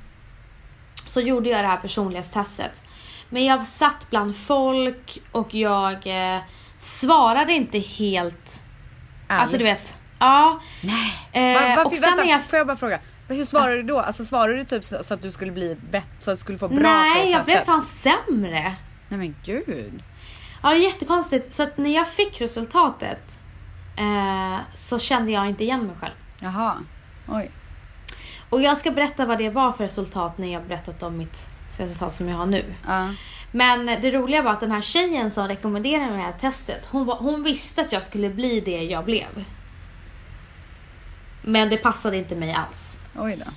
[1.08, 2.82] så gjorde jag det här personlighetstestet.
[3.30, 5.94] Men jag satt bland folk och jag
[6.36, 6.42] eh,
[6.80, 8.64] svarade inte helt.
[9.28, 9.98] Alltså du vet.
[10.20, 10.60] Ja.
[10.82, 11.14] Nej.
[11.32, 13.00] Eh, Va, varför, och sen vänta, jag får jag bara fråga.
[13.28, 14.00] Hur svarade du då?
[14.00, 16.58] Alltså svarade du typ så, så att du skulle bli bättre, så att du skulle
[16.58, 18.76] få bra Nej, jag blev fan sämre.
[19.10, 20.04] Nej men gud.
[20.64, 21.54] Ja, jättekonstigt.
[21.54, 23.40] Så att när jag fick resultatet
[23.98, 26.14] eh, så kände jag inte igen mig själv.
[26.40, 26.74] Jaha.
[27.28, 27.52] Oj.
[28.50, 32.14] Och jag ska berätta vad det var för resultat när jag berättat om mitt resultat
[32.14, 32.76] som jag har nu.
[32.88, 33.10] Ja.
[33.52, 37.06] Men det roliga var att den här tjejen som rekommenderade mig det här testet, hon,
[37.06, 39.46] var, hon visste att jag skulle bli det jag blev.
[41.42, 42.98] Men det passade inte mig alls.
[43.16, 43.52] Oj då.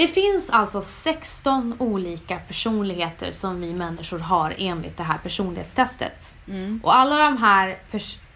[0.00, 6.34] Det finns alltså 16 olika personligheter som vi människor har enligt det här personlighetstestet.
[6.48, 6.80] Mm.
[6.84, 7.78] Och alla de, här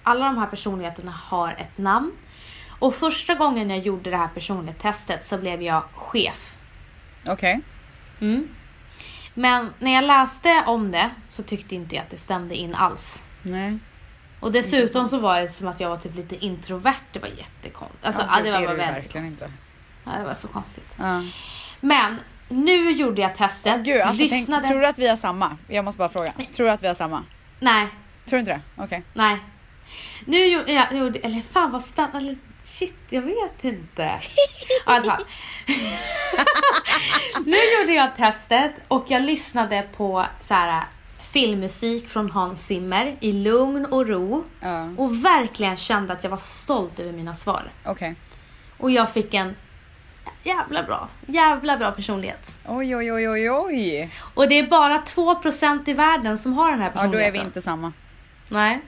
[0.03, 2.13] alla de här personligheterna har ett namn.
[2.69, 6.57] Och första gången jag gjorde det här personlighetstestet så blev jag chef.
[7.27, 7.61] Okej.
[8.21, 8.49] Mm.
[9.35, 13.23] Men när jag läste om det så tyckte inte jag att det stämde in alls.
[13.43, 13.79] Nej.
[14.41, 17.05] Och dessutom så var det som att jag var typ lite introvert.
[17.13, 18.07] Det var jättekonstigt.
[18.07, 19.43] Alltså, ja, det var är bara du väldigt verkligen konstigt.
[19.43, 19.64] inte.
[20.05, 20.95] Ja, det var så konstigt.
[20.99, 21.23] Ja.
[21.81, 23.81] Men nu gjorde jag testet.
[23.85, 24.69] Gud, alltså, tänk, lyssnade.
[24.69, 25.57] tror du att vi har samma?
[25.69, 26.33] Jag måste bara fråga.
[26.57, 27.25] Tror du att vi har samma?
[27.61, 27.89] Nej,
[28.27, 28.83] Tror du inte det?
[28.83, 29.03] Okej.
[29.15, 29.39] nej.
[30.25, 32.37] Nu gjorde jag, gjorde, eller fan vad spännande.
[32.65, 34.03] Shit, jag vet inte.
[34.87, 35.25] Ja, i alla fall.
[37.45, 40.83] nu gjorde jag testet och jag lyssnade på så här,
[41.33, 44.45] filmmusik från Hans Zimmer i lugn och ro.
[44.61, 44.89] Ja.
[44.97, 47.73] Och verkligen kände att jag var stolt över mina svar.
[47.85, 48.15] Okej.
[48.79, 49.57] Och jag fick en
[50.43, 52.57] jävla bra, jävla bra personlighet.
[52.67, 54.11] Oj, oj, oj, oj, oj.
[54.35, 57.35] Och det är bara 2% i världen som har den här Ja, då personligheten.
[57.37, 57.93] är vi inte samma.
[58.49, 58.81] Nej.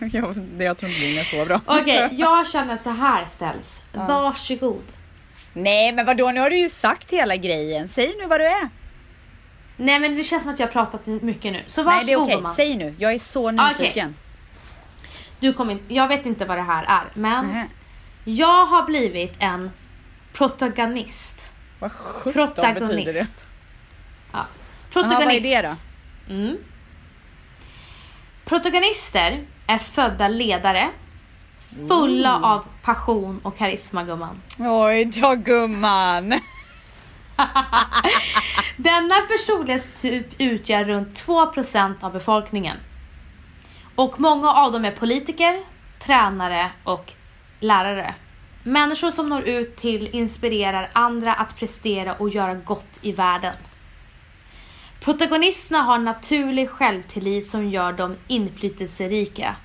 [0.12, 1.60] jag, det- jag tror inte din är så bra.
[1.66, 3.82] Okej, jag känner så här ställs.
[3.92, 4.06] Ja.
[4.06, 4.82] Varsågod.
[5.52, 6.30] Nej, men vadå?
[6.30, 7.88] Nu har du ju sagt hela grejen.
[7.88, 8.68] Säg nu vad du är.
[9.76, 11.60] Nej men det känns som att jag har pratat mycket nu.
[11.66, 12.34] Så Nej, varsågod det är okej.
[12.34, 12.54] gumman.
[12.54, 12.94] Säg nu.
[12.98, 14.14] Jag är så nyfiken.
[15.40, 17.66] Du kommer jag vet inte vad det här är men Nähä.
[18.24, 19.70] jag har blivit en
[20.36, 21.52] protagonist.
[21.78, 23.26] Vad sjutton betyder det?
[24.32, 24.46] Ja.
[24.92, 25.24] Protagonist.
[25.24, 25.76] vad är det då?
[26.34, 26.56] Mm.
[28.44, 30.88] Protagonister är födda ledare.
[31.88, 34.42] Fulla av passion och karisma gumman.
[34.58, 36.30] Oj då gumman.
[38.76, 42.76] Denna personlighetstyp utgör runt 2% av befolkningen.
[43.94, 45.62] Och många av dem är politiker,
[45.98, 47.12] tränare och
[47.60, 48.14] lärare.
[48.66, 53.54] Människor som når ut till inspirerar andra att prestera och göra gott i världen.
[55.00, 59.56] Protagonisterna har naturlig självtillit som gör dem inflytelserika.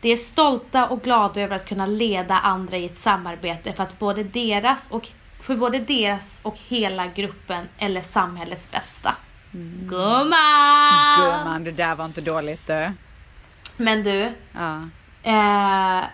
[0.00, 3.98] De är stolta och glada över att kunna leda andra i ett samarbete för att
[3.98, 5.08] både deras och
[5.42, 9.14] för både deras och hela gruppen eller samhällets bästa.
[9.52, 11.20] Gumman!
[11.20, 12.92] Gumman, det där var inte dåligt du.
[13.76, 14.88] Men du, Ja.
[15.22, 16.04] eh,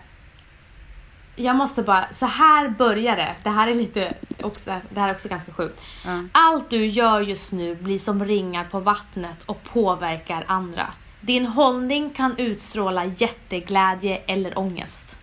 [1.36, 3.34] jag måste bara, så här börjar det.
[3.42, 5.80] Det här är lite också, det här är också ganska sjukt.
[6.04, 6.22] Ja.
[6.32, 10.86] Allt du gör just nu blir som ringar på vattnet och påverkar andra.
[11.20, 15.18] Din hållning kan utstråla jätteglädje eller ångest.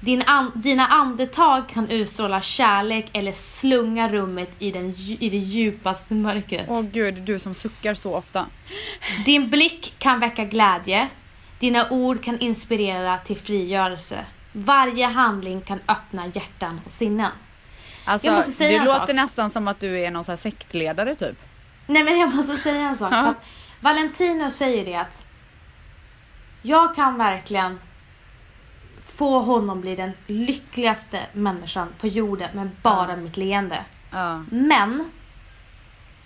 [0.00, 6.14] Din an, dina andetag kan utstråla kärlek eller slunga rummet i, den, i det djupaste
[6.14, 6.66] mörkret.
[6.68, 8.46] Åh gud, du som suckar så ofta.
[9.24, 11.08] Din blick kan väcka glädje.
[11.58, 14.18] Dina ord kan inspirera till frigörelse.
[14.56, 17.30] Varje handling kan öppna hjärtan och sinnen.
[18.04, 19.14] Alltså, Jag måste säga det en låter sak.
[19.16, 21.38] nästan som att du är någon här sektledare typ.
[21.86, 23.12] Nej men jag måste säga en sak.
[23.12, 23.34] Ja.
[23.80, 25.22] Valentino säger det att
[26.62, 27.80] jag kan verkligen
[29.06, 33.84] få honom bli den lyckligaste människan på jorden med bara mitt leende.
[34.10, 34.44] Ja.
[34.50, 35.10] Men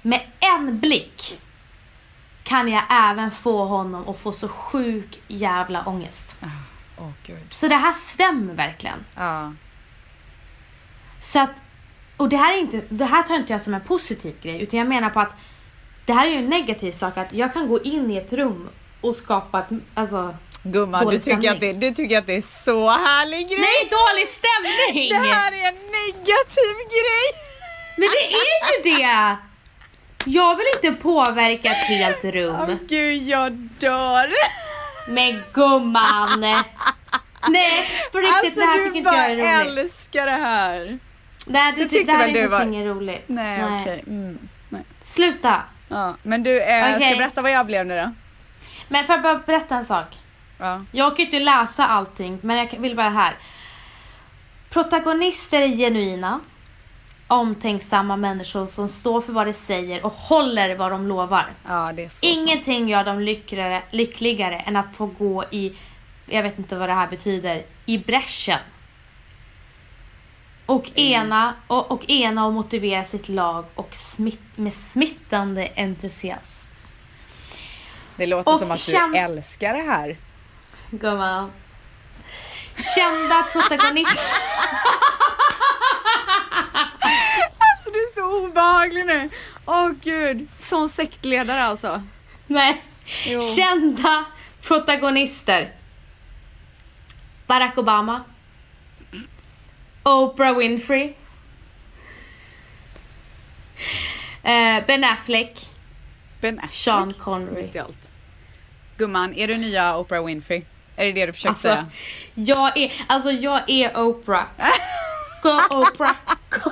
[0.02, 1.40] med en blick
[2.42, 6.38] kan jag även få honom att få så sjuk jävla ångest.
[7.26, 7.38] Gud.
[7.50, 9.04] Så det här stämmer verkligen.
[9.16, 9.52] Ja.
[11.22, 11.62] Så att,
[12.16, 14.78] och det här, är inte, det här tar inte jag som en positiv grej utan
[14.78, 15.32] jag menar på att
[16.06, 18.68] det här är ju en negativ sak att jag kan gå in i ett rum
[19.00, 22.88] och skapa ett, alltså Gumman, du tycker, att det, du tycker att det är så
[22.90, 23.58] härlig grej.
[23.58, 25.08] Nej dålig stämning!
[25.08, 27.28] Det här är en negativ grej.
[27.96, 29.36] Men det är ju det!
[30.24, 32.78] Jag vill inte påverka ett helt Åh rum.
[32.88, 34.28] gud, jag dör.
[35.08, 36.40] Men gumman!
[37.48, 39.78] Nej på riktigt, Alltså det här du tycker inte bara jag är roligt.
[39.78, 40.98] älskar det här.
[41.46, 43.24] Nej, du, Det ty- tyckte det här väl är du var- ingenting roligt.
[43.26, 44.04] Nej, okej.
[44.06, 44.38] Mm.
[44.68, 44.82] Nej.
[45.02, 45.62] Sluta!
[45.88, 47.08] Ja, men du, eh, ska Okej.
[47.08, 48.14] jag berätta vad jag blev nu då?
[48.88, 50.06] Men får jag bara berätta en sak?
[50.58, 50.84] Ja.
[50.92, 53.34] Jag kan ju inte läsa allting, men jag vill bara här.
[54.70, 56.40] Protagonister är genuina,
[57.28, 61.46] omtänksamma människor som står för vad de säger och håller vad de lovar.
[61.66, 62.36] ja, det är så sant.
[62.36, 65.72] Ingenting gör dem lyckligare, lyckligare än att få gå i,
[66.26, 68.58] jag vet inte vad det här betyder, i bräschen.
[70.66, 76.68] Och ena och, och ena och motivera sitt lag och smitt, med smittande entusiasm.
[78.16, 80.16] Det låter Och som att du älskar det här.
[80.90, 81.52] Gumman.
[82.94, 84.22] Kända protagonister.
[88.18, 89.30] Så obehaglig nu.
[89.66, 92.02] Åh gud, sån sektledare alltså.
[92.46, 92.82] Nej.
[93.26, 93.40] Jo.
[93.40, 94.24] Kända
[94.62, 95.72] protagonister.
[97.46, 98.24] Barack Obama.
[100.02, 101.14] Oprah Winfrey.
[104.42, 105.70] Eh, ben Affleck.
[106.40, 106.72] Ben Affleck.
[106.72, 107.62] Sean Connery.
[107.62, 108.08] Mitt i allt.
[108.96, 110.64] Gumman, är du nya Oprah Winfrey?
[110.96, 111.86] Är det det du försöker Alltså, säga?
[112.34, 114.44] jag är, alltså jag är Oprah.
[115.42, 116.14] Go Oprah.
[116.50, 116.70] Go.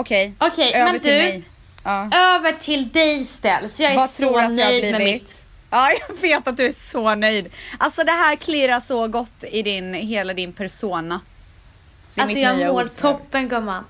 [0.00, 1.18] Okej, Okej, över men till du.
[1.18, 1.42] mig.
[1.84, 2.10] Ja.
[2.12, 3.80] Över till dig ställs.
[3.80, 5.42] Jag är Vad så jag nöjd med mitt.
[5.70, 7.52] Ja, jag vet att du är så nöjd.
[7.78, 11.20] Alltså det här klirrar så gott i din, hela din persona.
[12.14, 13.84] Det är Alltså mitt jag nya mår ord toppen gumman.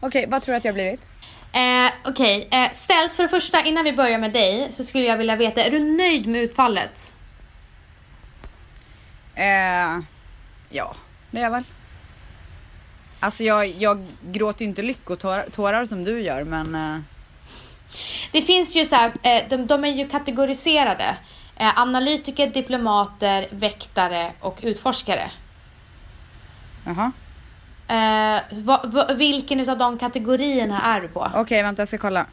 [0.00, 1.00] Okej, vad tror du att jag har blivit?
[1.52, 5.16] Eh, Okej, eh, ställs för det första innan vi börjar med dig så skulle jag
[5.16, 7.12] vilja veta, är du nöjd med utfallet?
[9.34, 9.98] Eh,
[10.70, 10.94] ja,
[11.30, 11.64] det är jag väl.
[13.24, 16.98] Alltså jag, jag gråter ju inte lyckotårar tårar som du gör men eh,
[18.32, 21.16] Det finns ju så här, eh, de, de är ju kategoriserade.
[21.56, 25.30] Eh, analytiker, diplomater, väktare och utforskare.
[26.86, 27.12] jaha.
[28.50, 31.30] Va, va, vilken av de kategorierna är du på?
[31.34, 32.26] Okej, vänta jag ska kolla.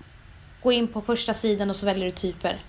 [0.63, 2.59] Gå in på första sidan och så väljer du typer.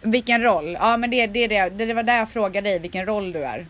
[0.00, 0.72] Vilken roll?
[0.80, 3.66] Ja men det, det, det, det var där jag frågade dig vilken roll du är.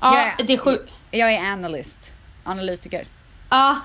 [0.00, 0.78] Ja, Jag är- det är sju.
[1.10, 3.06] Jag är analyst, analytiker.
[3.48, 3.80] Ja.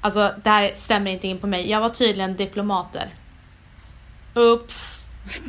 [0.00, 1.70] Alltså, det här stämmer inte in på mig.
[1.70, 3.08] Jag var tydligen diplomater.
[4.34, 5.04] Oops.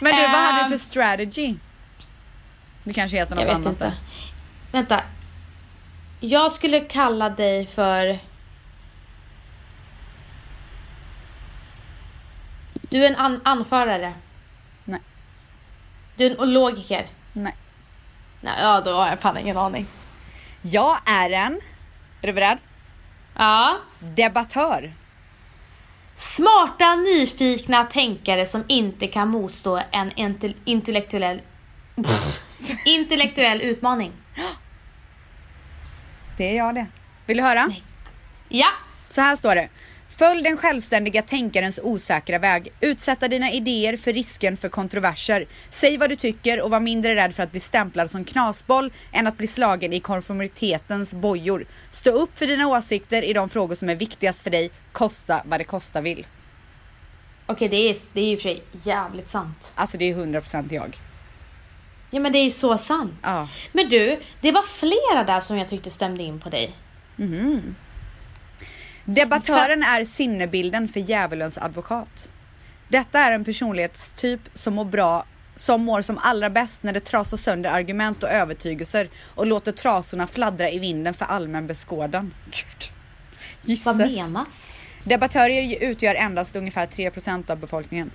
[0.00, 0.70] Men du, vad hade du Ehm.
[0.70, 1.54] för strategy?
[2.84, 3.84] Det kanske heter något Jag vet annat inte.
[3.84, 3.94] där.
[4.72, 5.00] Vänta.
[6.20, 8.18] Jag skulle kalla dig för...
[12.90, 14.12] Du är en an- anförare.
[14.84, 15.00] Nej.
[16.16, 17.06] Du är en logiker.
[17.32, 17.54] Nej.
[18.40, 19.86] Nej, ja, då har jag fan ingen aning.
[20.62, 21.60] Jag är en,
[22.22, 22.58] är du beredd?
[23.36, 23.76] Ja.
[23.98, 24.92] Debattör.
[26.16, 31.40] Smarta, nyfikna tänkare som inte kan motstå en intel- intellektuell...
[32.84, 34.12] intellektuell utmaning.
[36.36, 36.86] Det är jag det.
[37.26, 37.72] Vill du höra?
[38.48, 38.68] Ja.
[39.08, 39.68] Så här står det.
[40.20, 42.72] Följ den självständiga tänkarens osäkra väg.
[42.80, 45.46] Utsätta dina idéer för risken för kontroverser.
[45.70, 49.26] Säg vad du tycker och var mindre rädd för att bli stämplad som knasboll än
[49.26, 51.66] att bli slagen i konformitetens bojor.
[51.90, 55.60] Stå upp för dina åsikter i de frågor som är viktigast för dig, kosta vad
[55.60, 56.26] det kosta vill.
[57.46, 59.72] Okej, det, är, det är och för sig jävligt sant.
[59.74, 60.98] Alltså det är 100% jag.
[62.10, 63.14] Ja men det är ju så sant.
[63.22, 63.48] Ja.
[63.72, 66.76] Men du, det var flera där som jag tyckte stämde in på dig.
[69.14, 72.32] Debattören är sinnebilden för djävulens advokat.
[72.88, 77.36] Detta är en personlighetstyp som mår bra som mår som allra bäst när det trasar
[77.36, 82.34] sönder argument och övertygelser och låter trasorna fladdra i vinden för allmän beskådan.
[82.44, 83.84] Gud.
[83.84, 84.16] Vad Gisses.
[84.16, 84.82] menas?
[85.04, 88.10] Debattörer utgör endast ungefär 3% av befolkningen.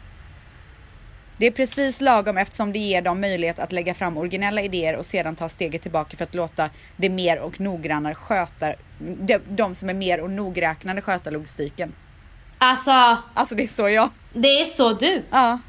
[1.38, 5.06] Det är precis lagom eftersom det ger dem möjlighet att lägga fram originella idéer och
[5.06, 9.90] sedan ta steget tillbaka för att låta det mer och noggrannare sköta, de, de som
[9.90, 11.94] är mer och nogräknade sköta logistiken.
[12.58, 14.10] Alltså, Alltså det är så jag.
[14.34, 15.24] det är så du.
[15.32, 15.60] Ja.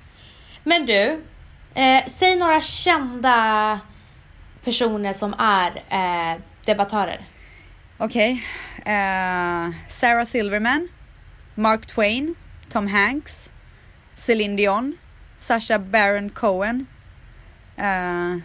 [0.65, 1.21] Men du,
[1.75, 3.81] eh, säg några kända
[4.65, 7.21] personer som är eh, debattörer.
[7.99, 8.45] Okej.
[8.79, 10.89] Eh, Sarah Silverman,
[11.55, 12.35] Mark Twain,
[12.69, 13.51] Tom Hanks,
[14.15, 14.97] Celine Dion,
[15.37, 16.87] Sacha Baron Cohen,
[17.77, 18.37] eh,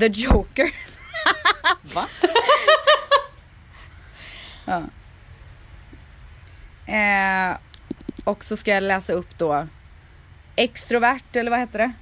[0.00, 0.70] The Joker.
[1.94, 2.06] Va?
[4.64, 4.82] ja.
[6.92, 7.56] Eh,
[8.24, 9.66] och så ska jag läsa upp då
[10.56, 11.92] extrovert eller vad heter det?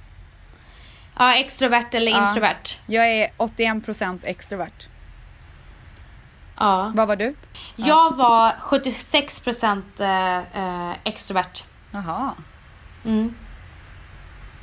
[1.17, 2.27] Ja, extrovert eller Ja.
[2.27, 2.79] introvert.
[2.85, 4.87] Jag är 81% extrovert.
[6.57, 6.91] Ja.
[6.95, 7.35] Vad var du?
[7.75, 10.37] Jag var 76% eh,
[10.89, 11.63] eh, extrovert.
[11.91, 12.33] Jaha.
[13.05, 13.33] Mm.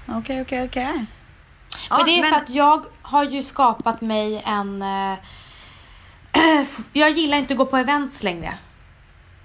[0.08, 1.06] Okej, okej, okej.
[1.90, 4.82] men det är för att jag har ju skapat mig en...
[4.82, 5.18] Eh,
[6.92, 8.58] jag gillar inte att gå på events längre.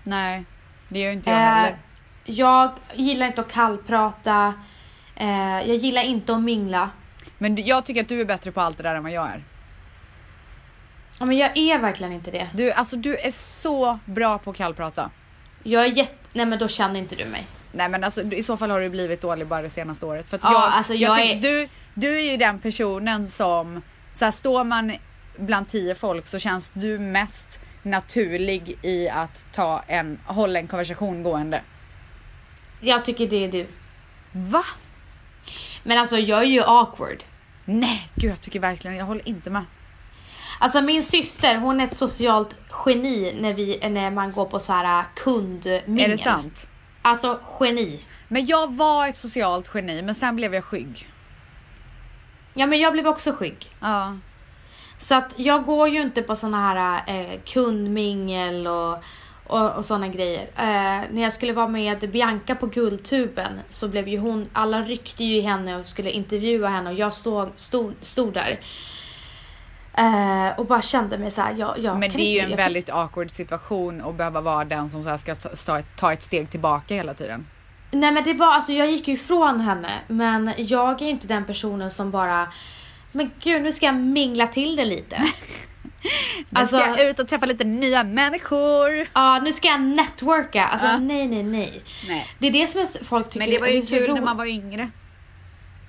[0.04, 0.46] Nej,
[0.90, 1.78] det gör inte jag Eh, heller.
[2.26, 4.54] jag gillar inte att kallprata.
[5.16, 5.30] Eh,
[5.68, 6.90] jag gillar inte att mingla.
[7.38, 9.44] Men jag tycker att du är bättre på allt det där än vad jag är.
[11.20, 12.48] Ja, men jag är verkligen inte det.
[12.54, 15.10] Du, alltså du är så bra på att kallprata.
[15.64, 16.14] Jag är jätte...
[16.34, 17.46] Nej men då känner inte du mig.
[17.72, 20.28] Nej men alltså i så fall har du blivit dålig bara det senaste året.
[20.30, 23.82] För Ja, jag, alltså, jag tycker- är- du, du är ju den personen som,
[24.14, 24.94] så här, står man
[25.38, 31.24] bland tio folk så känns du mest naturlig i att ta en, hålla en konversation
[31.24, 31.62] gående.
[32.80, 33.68] Jag tycker det är du.
[34.32, 34.64] Va?
[35.84, 37.24] Men alltså jag är ju awkward.
[37.66, 39.66] Nej, gud jag tycker verkligen, jag håller inte med.
[40.60, 44.74] Alltså min syster hon är ett socialt geni när, vi, när man går på så
[44.74, 46.00] här kundmingel.
[46.00, 46.70] Är det sant?
[47.08, 48.00] Alltså geni.
[48.28, 51.10] Men jag var ett socialt geni men sen blev jag skygg.
[52.54, 53.72] Ja men jag blev också skygg.
[53.80, 54.18] Ja.
[55.00, 59.04] Så att jag går ju inte på såna här eh, kundmingel och,
[59.48, 60.42] och, och såna grejer.
[60.42, 65.24] Eh, när jag skulle vara med Bianca på Guldtuben så blev ju hon, alla ryckte
[65.24, 68.60] ju i henne och skulle intervjua henne och jag stod, stod, stod där.
[69.98, 72.58] Eh, och bara kände mig så här, jag, jag Men det är ju en jag
[72.58, 76.50] väldigt awkward situation att behöva vara den som så här ska ta, ta, ett, steg
[76.50, 77.46] tillbaka hela tiden.
[77.92, 81.46] Nej men det var, alltså jag gick ju ifrån henne men jag är inte den
[81.46, 82.48] personen som bara
[83.12, 85.24] Men gud nu ska jag mingla till det lite.
[86.50, 89.10] Nu alltså, ska jag ut och träffa lite nya människor.
[89.14, 90.64] ja nu ska jag networka.
[90.66, 90.98] Alltså Ja.
[90.98, 91.84] nej nej nej.
[92.08, 92.28] Nej.
[92.40, 94.46] Det är det som folk tycker Men det var ju så kul när man var
[94.46, 94.90] yngre.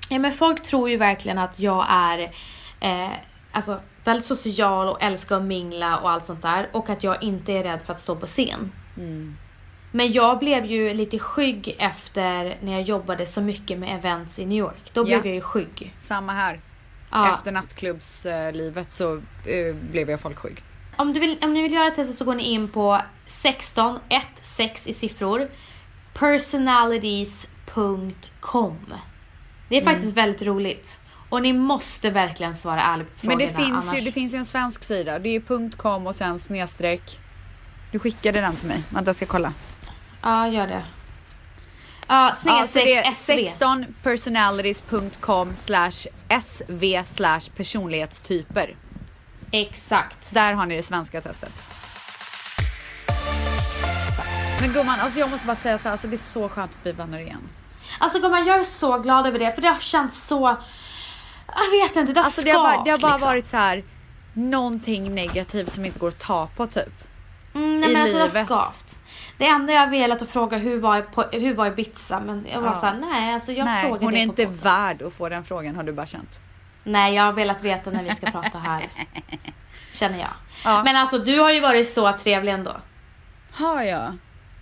[0.09, 2.32] Ja men folk tror ju verkligen att jag är
[2.80, 3.11] eh,
[3.53, 6.68] Alltså väldigt social och älskar att mingla och allt sånt där.
[6.72, 8.72] Och att jag inte är rädd för att stå på scen.
[8.96, 9.36] Mm.
[9.92, 14.46] Men jag blev ju lite skygg efter när jag jobbade så mycket med events i
[14.46, 14.90] New York.
[14.92, 15.05] Då Ja.
[15.05, 15.94] blev jag ju skygg.
[15.99, 16.61] Samma här.
[17.11, 17.34] Ja.
[17.34, 20.62] Efter nattklubbslivet så eh, blev jag folkskygg.
[20.96, 24.22] Om, du vill, om ni vill göra testet så går ni in på 16, 1,
[24.42, 25.49] 6 i siffror,
[26.14, 28.94] personalities.com.
[29.68, 31.01] Det är faktiskt väldigt roligt.
[31.28, 33.48] Och ni måste verkligen svara ärligt på Men frågorna.
[33.48, 35.18] det finns, ju, annars- det finns ju en svensk sida.
[35.18, 37.18] Det är ju .com och sen snedstreck.
[37.92, 38.82] Du skickade den till mig.
[38.90, 39.52] Vänta jag ska kolla.
[40.22, 40.82] Ja, gör det.
[42.08, 43.30] Ja, Ja, snedstreck det är SV.
[43.64, 46.06] 16personalities.com slash
[46.42, 48.76] sv slash personlighetstyper.
[49.50, 50.34] Exakt.
[50.34, 51.52] Där har ni det svenska testet.
[54.60, 56.82] Men gumman, alltså jag måste bara säga så här, alltså det är så skönt att
[56.82, 57.40] bli vänner igen.
[57.98, 60.56] Alltså gumman, jag är så glad över det för det har känts så...
[61.57, 63.28] Jag vet inte, det har Alltså det har bara, det har bara liksom.
[63.28, 63.84] varit så här
[64.32, 67.05] någonting negativt som inte går att ta på typ.
[67.55, 68.46] Mm, nej i men alltså det har livet.
[68.46, 68.99] skavt.
[69.38, 72.68] Det enda jag velat att fråga hur var, på, hur var Ibiza men jag var
[72.68, 72.80] Ja.
[72.80, 74.61] såhär, nej alltså jag Nej, frågar hon är inte podden.
[74.61, 76.38] värd att få den frågan har du bara känt.
[76.84, 78.84] Nej jag har velat veta när vi ska prata här.
[79.92, 80.28] Känner jag.
[80.64, 80.82] Ja.
[80.84, 82.76] Men alltså du har ju varit så trevlig ändå.
[83.53, 84.16] Har jag?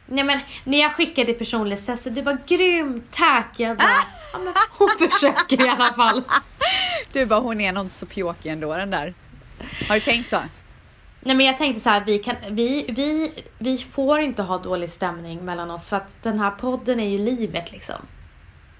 [0.06, 3.48] Nej men när jag skickade personlighetstestet, du var grym, tack.
[3.56, 3.88] Jag bara,
[4.32, 6.22] ja, men hon försöker i alla fall.
[7.12, 9.14] Du bara, hon är nog inte så pjåkig ändå den där.
[9.88, 10.40] Har du tänkt så?
[11.20, 14.90] Nej men jag tänkte så här, vi, kan, vi, vi, vi får inte ha dålig
[14.90, 17.96] stämning mellan oss för att den här podden är ju livet liksom.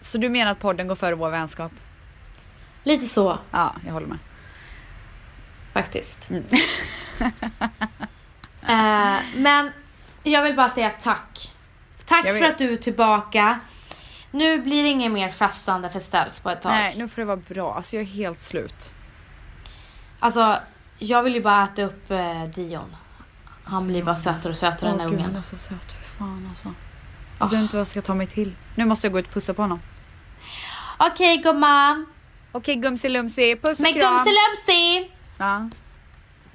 [0.00, 1.72] Så du menar att podden går före vår vänskap?
[2.84, 4.18] Lite så Ja, jag håller med.
[5.72, 6.30] faktiskt.
[6.30, 6.44] Mm.
[8.68, 9.72] Eh, men
[10.30, 11.52] jag vill bara säga tack.
[12.04, 13.60] Tack för att du är tillbaka.
[14.30, 16.72] Nu blir det inget mer festande för ställs på ett tag.
[16.72, 17.74] Nej, nu får det vara bra.
[17.74, 18.92] Alltså jag är helt slut.
[20.20, 20.58] Alltså,
[20.98, 22.96] jag vill ju bara äta upp eh, Dion.
[23.64, 25.38] Han blir bara sötare och sötare den Åh där gud, han ungen.
[25.38, 26.72] är så söt för fan alltså.
[27.38, 28.54] Alltså jag vet inte vad jag ska ta mig till.
[28.74, 29.80] Nu måste jag gå ut och pussa på honom.
[30.98, 32.06] Okej gumman.
[32.52, 34.02] Okej gumsilumsi, puss och Men kram.
[34.14, 35.10] gumsilumsi!
[35.38, 35.70] Ja.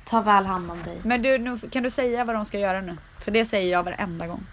[0.06, 1.02] Ta väl hand om dig.
[1.04, 2.98] Men du, nu, kan du säga vad de ska göra nu?
[3.24, 4.44] För det säger jag varenda gång.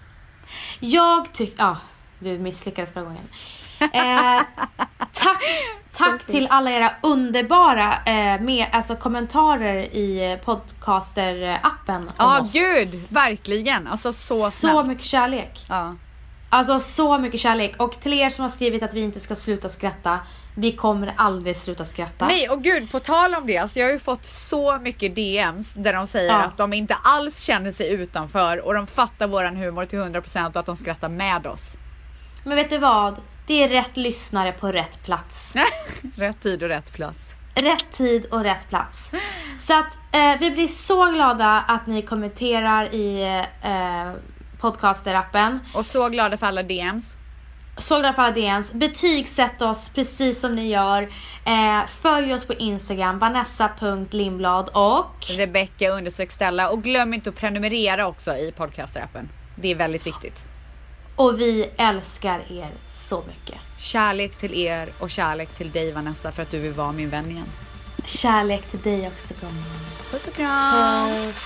[0.81, 1.63] Jag tycker...
[1.63, 1.77] Ja,
[2.19, 3.29] du misslyckades förra gången.
[3.81, 4.41] Eh,
[5.13, 5.43] tack
[5.93, 12.53] tack till alla era underbara eh, med, alltså, kommentarer i podcaster-appen Ja, oss.
[12.53, 13.03] gud!
[13.09, 13.87] Verkligen.
[13.87, 14.89] Alltså så Så snabbt.
[14.89, 15.67] mycket kärlek.
[15.69, 15.95] Ja.
[16.51, 17.75] Alltså så mycket kärlek.
[17.83, 20.19] Och till er som har skrivit att vi inte ska sluta skratta.
[20.61, 22.27] Vi kommer aldrig sluta skratta.
[22.27, 25.75] Nej och gud, på tal om det, alltså jag har ju fått så mycket DMs
[25.75, 26.43] där de säger Ja.
[26.43, 30.57] att de inte alls känner sig utanför och de fattar våran humor till 100% och
[30.57, 31.77] att de skrattar med oss.
[32.45, 33.21] Men vet du vad?
[33.47, 35.55] Det är rätt lyssnare på rätt plats.
[36.17, 37.35] rätt tid och rätt plats.
[37.55, 39.13] Rätt tid och rätt plats.
[39.61, 43.23] Så att eh, vi blir så glada att ni kommenterar i
[43.63, 44.13] eh,
[44.61, 45.59] podcaster-appen.
[45.75, 47.15] Och så glada för alla DMs.
[47.79, 48.73] Så glada för alla DMs.
[48.73, 51.03] Betygsätt oss precis som ni gör.
[51.45, 58.07] Eh, följ oss på Instagram, vanessa.lindblad och Rebecka undersök Stella och glöm inte att prenumerera
[58.07, 59.29] också i podcaster-appen.
[59.57, 60.45] Det är väldigt viktigt.
[61.17, 63.59] och vi älskar er så mycket.
[63.79, 67.31] Kärlek till er och kärlek till dig Vanessa för att du vill vara min vän
[67.31, 67.47] igen.
[68.05, 69.65] Kärlek till dig också gumman.
[70.11, 71.09] Puss och kram!
[71.09, 71.45] Puss.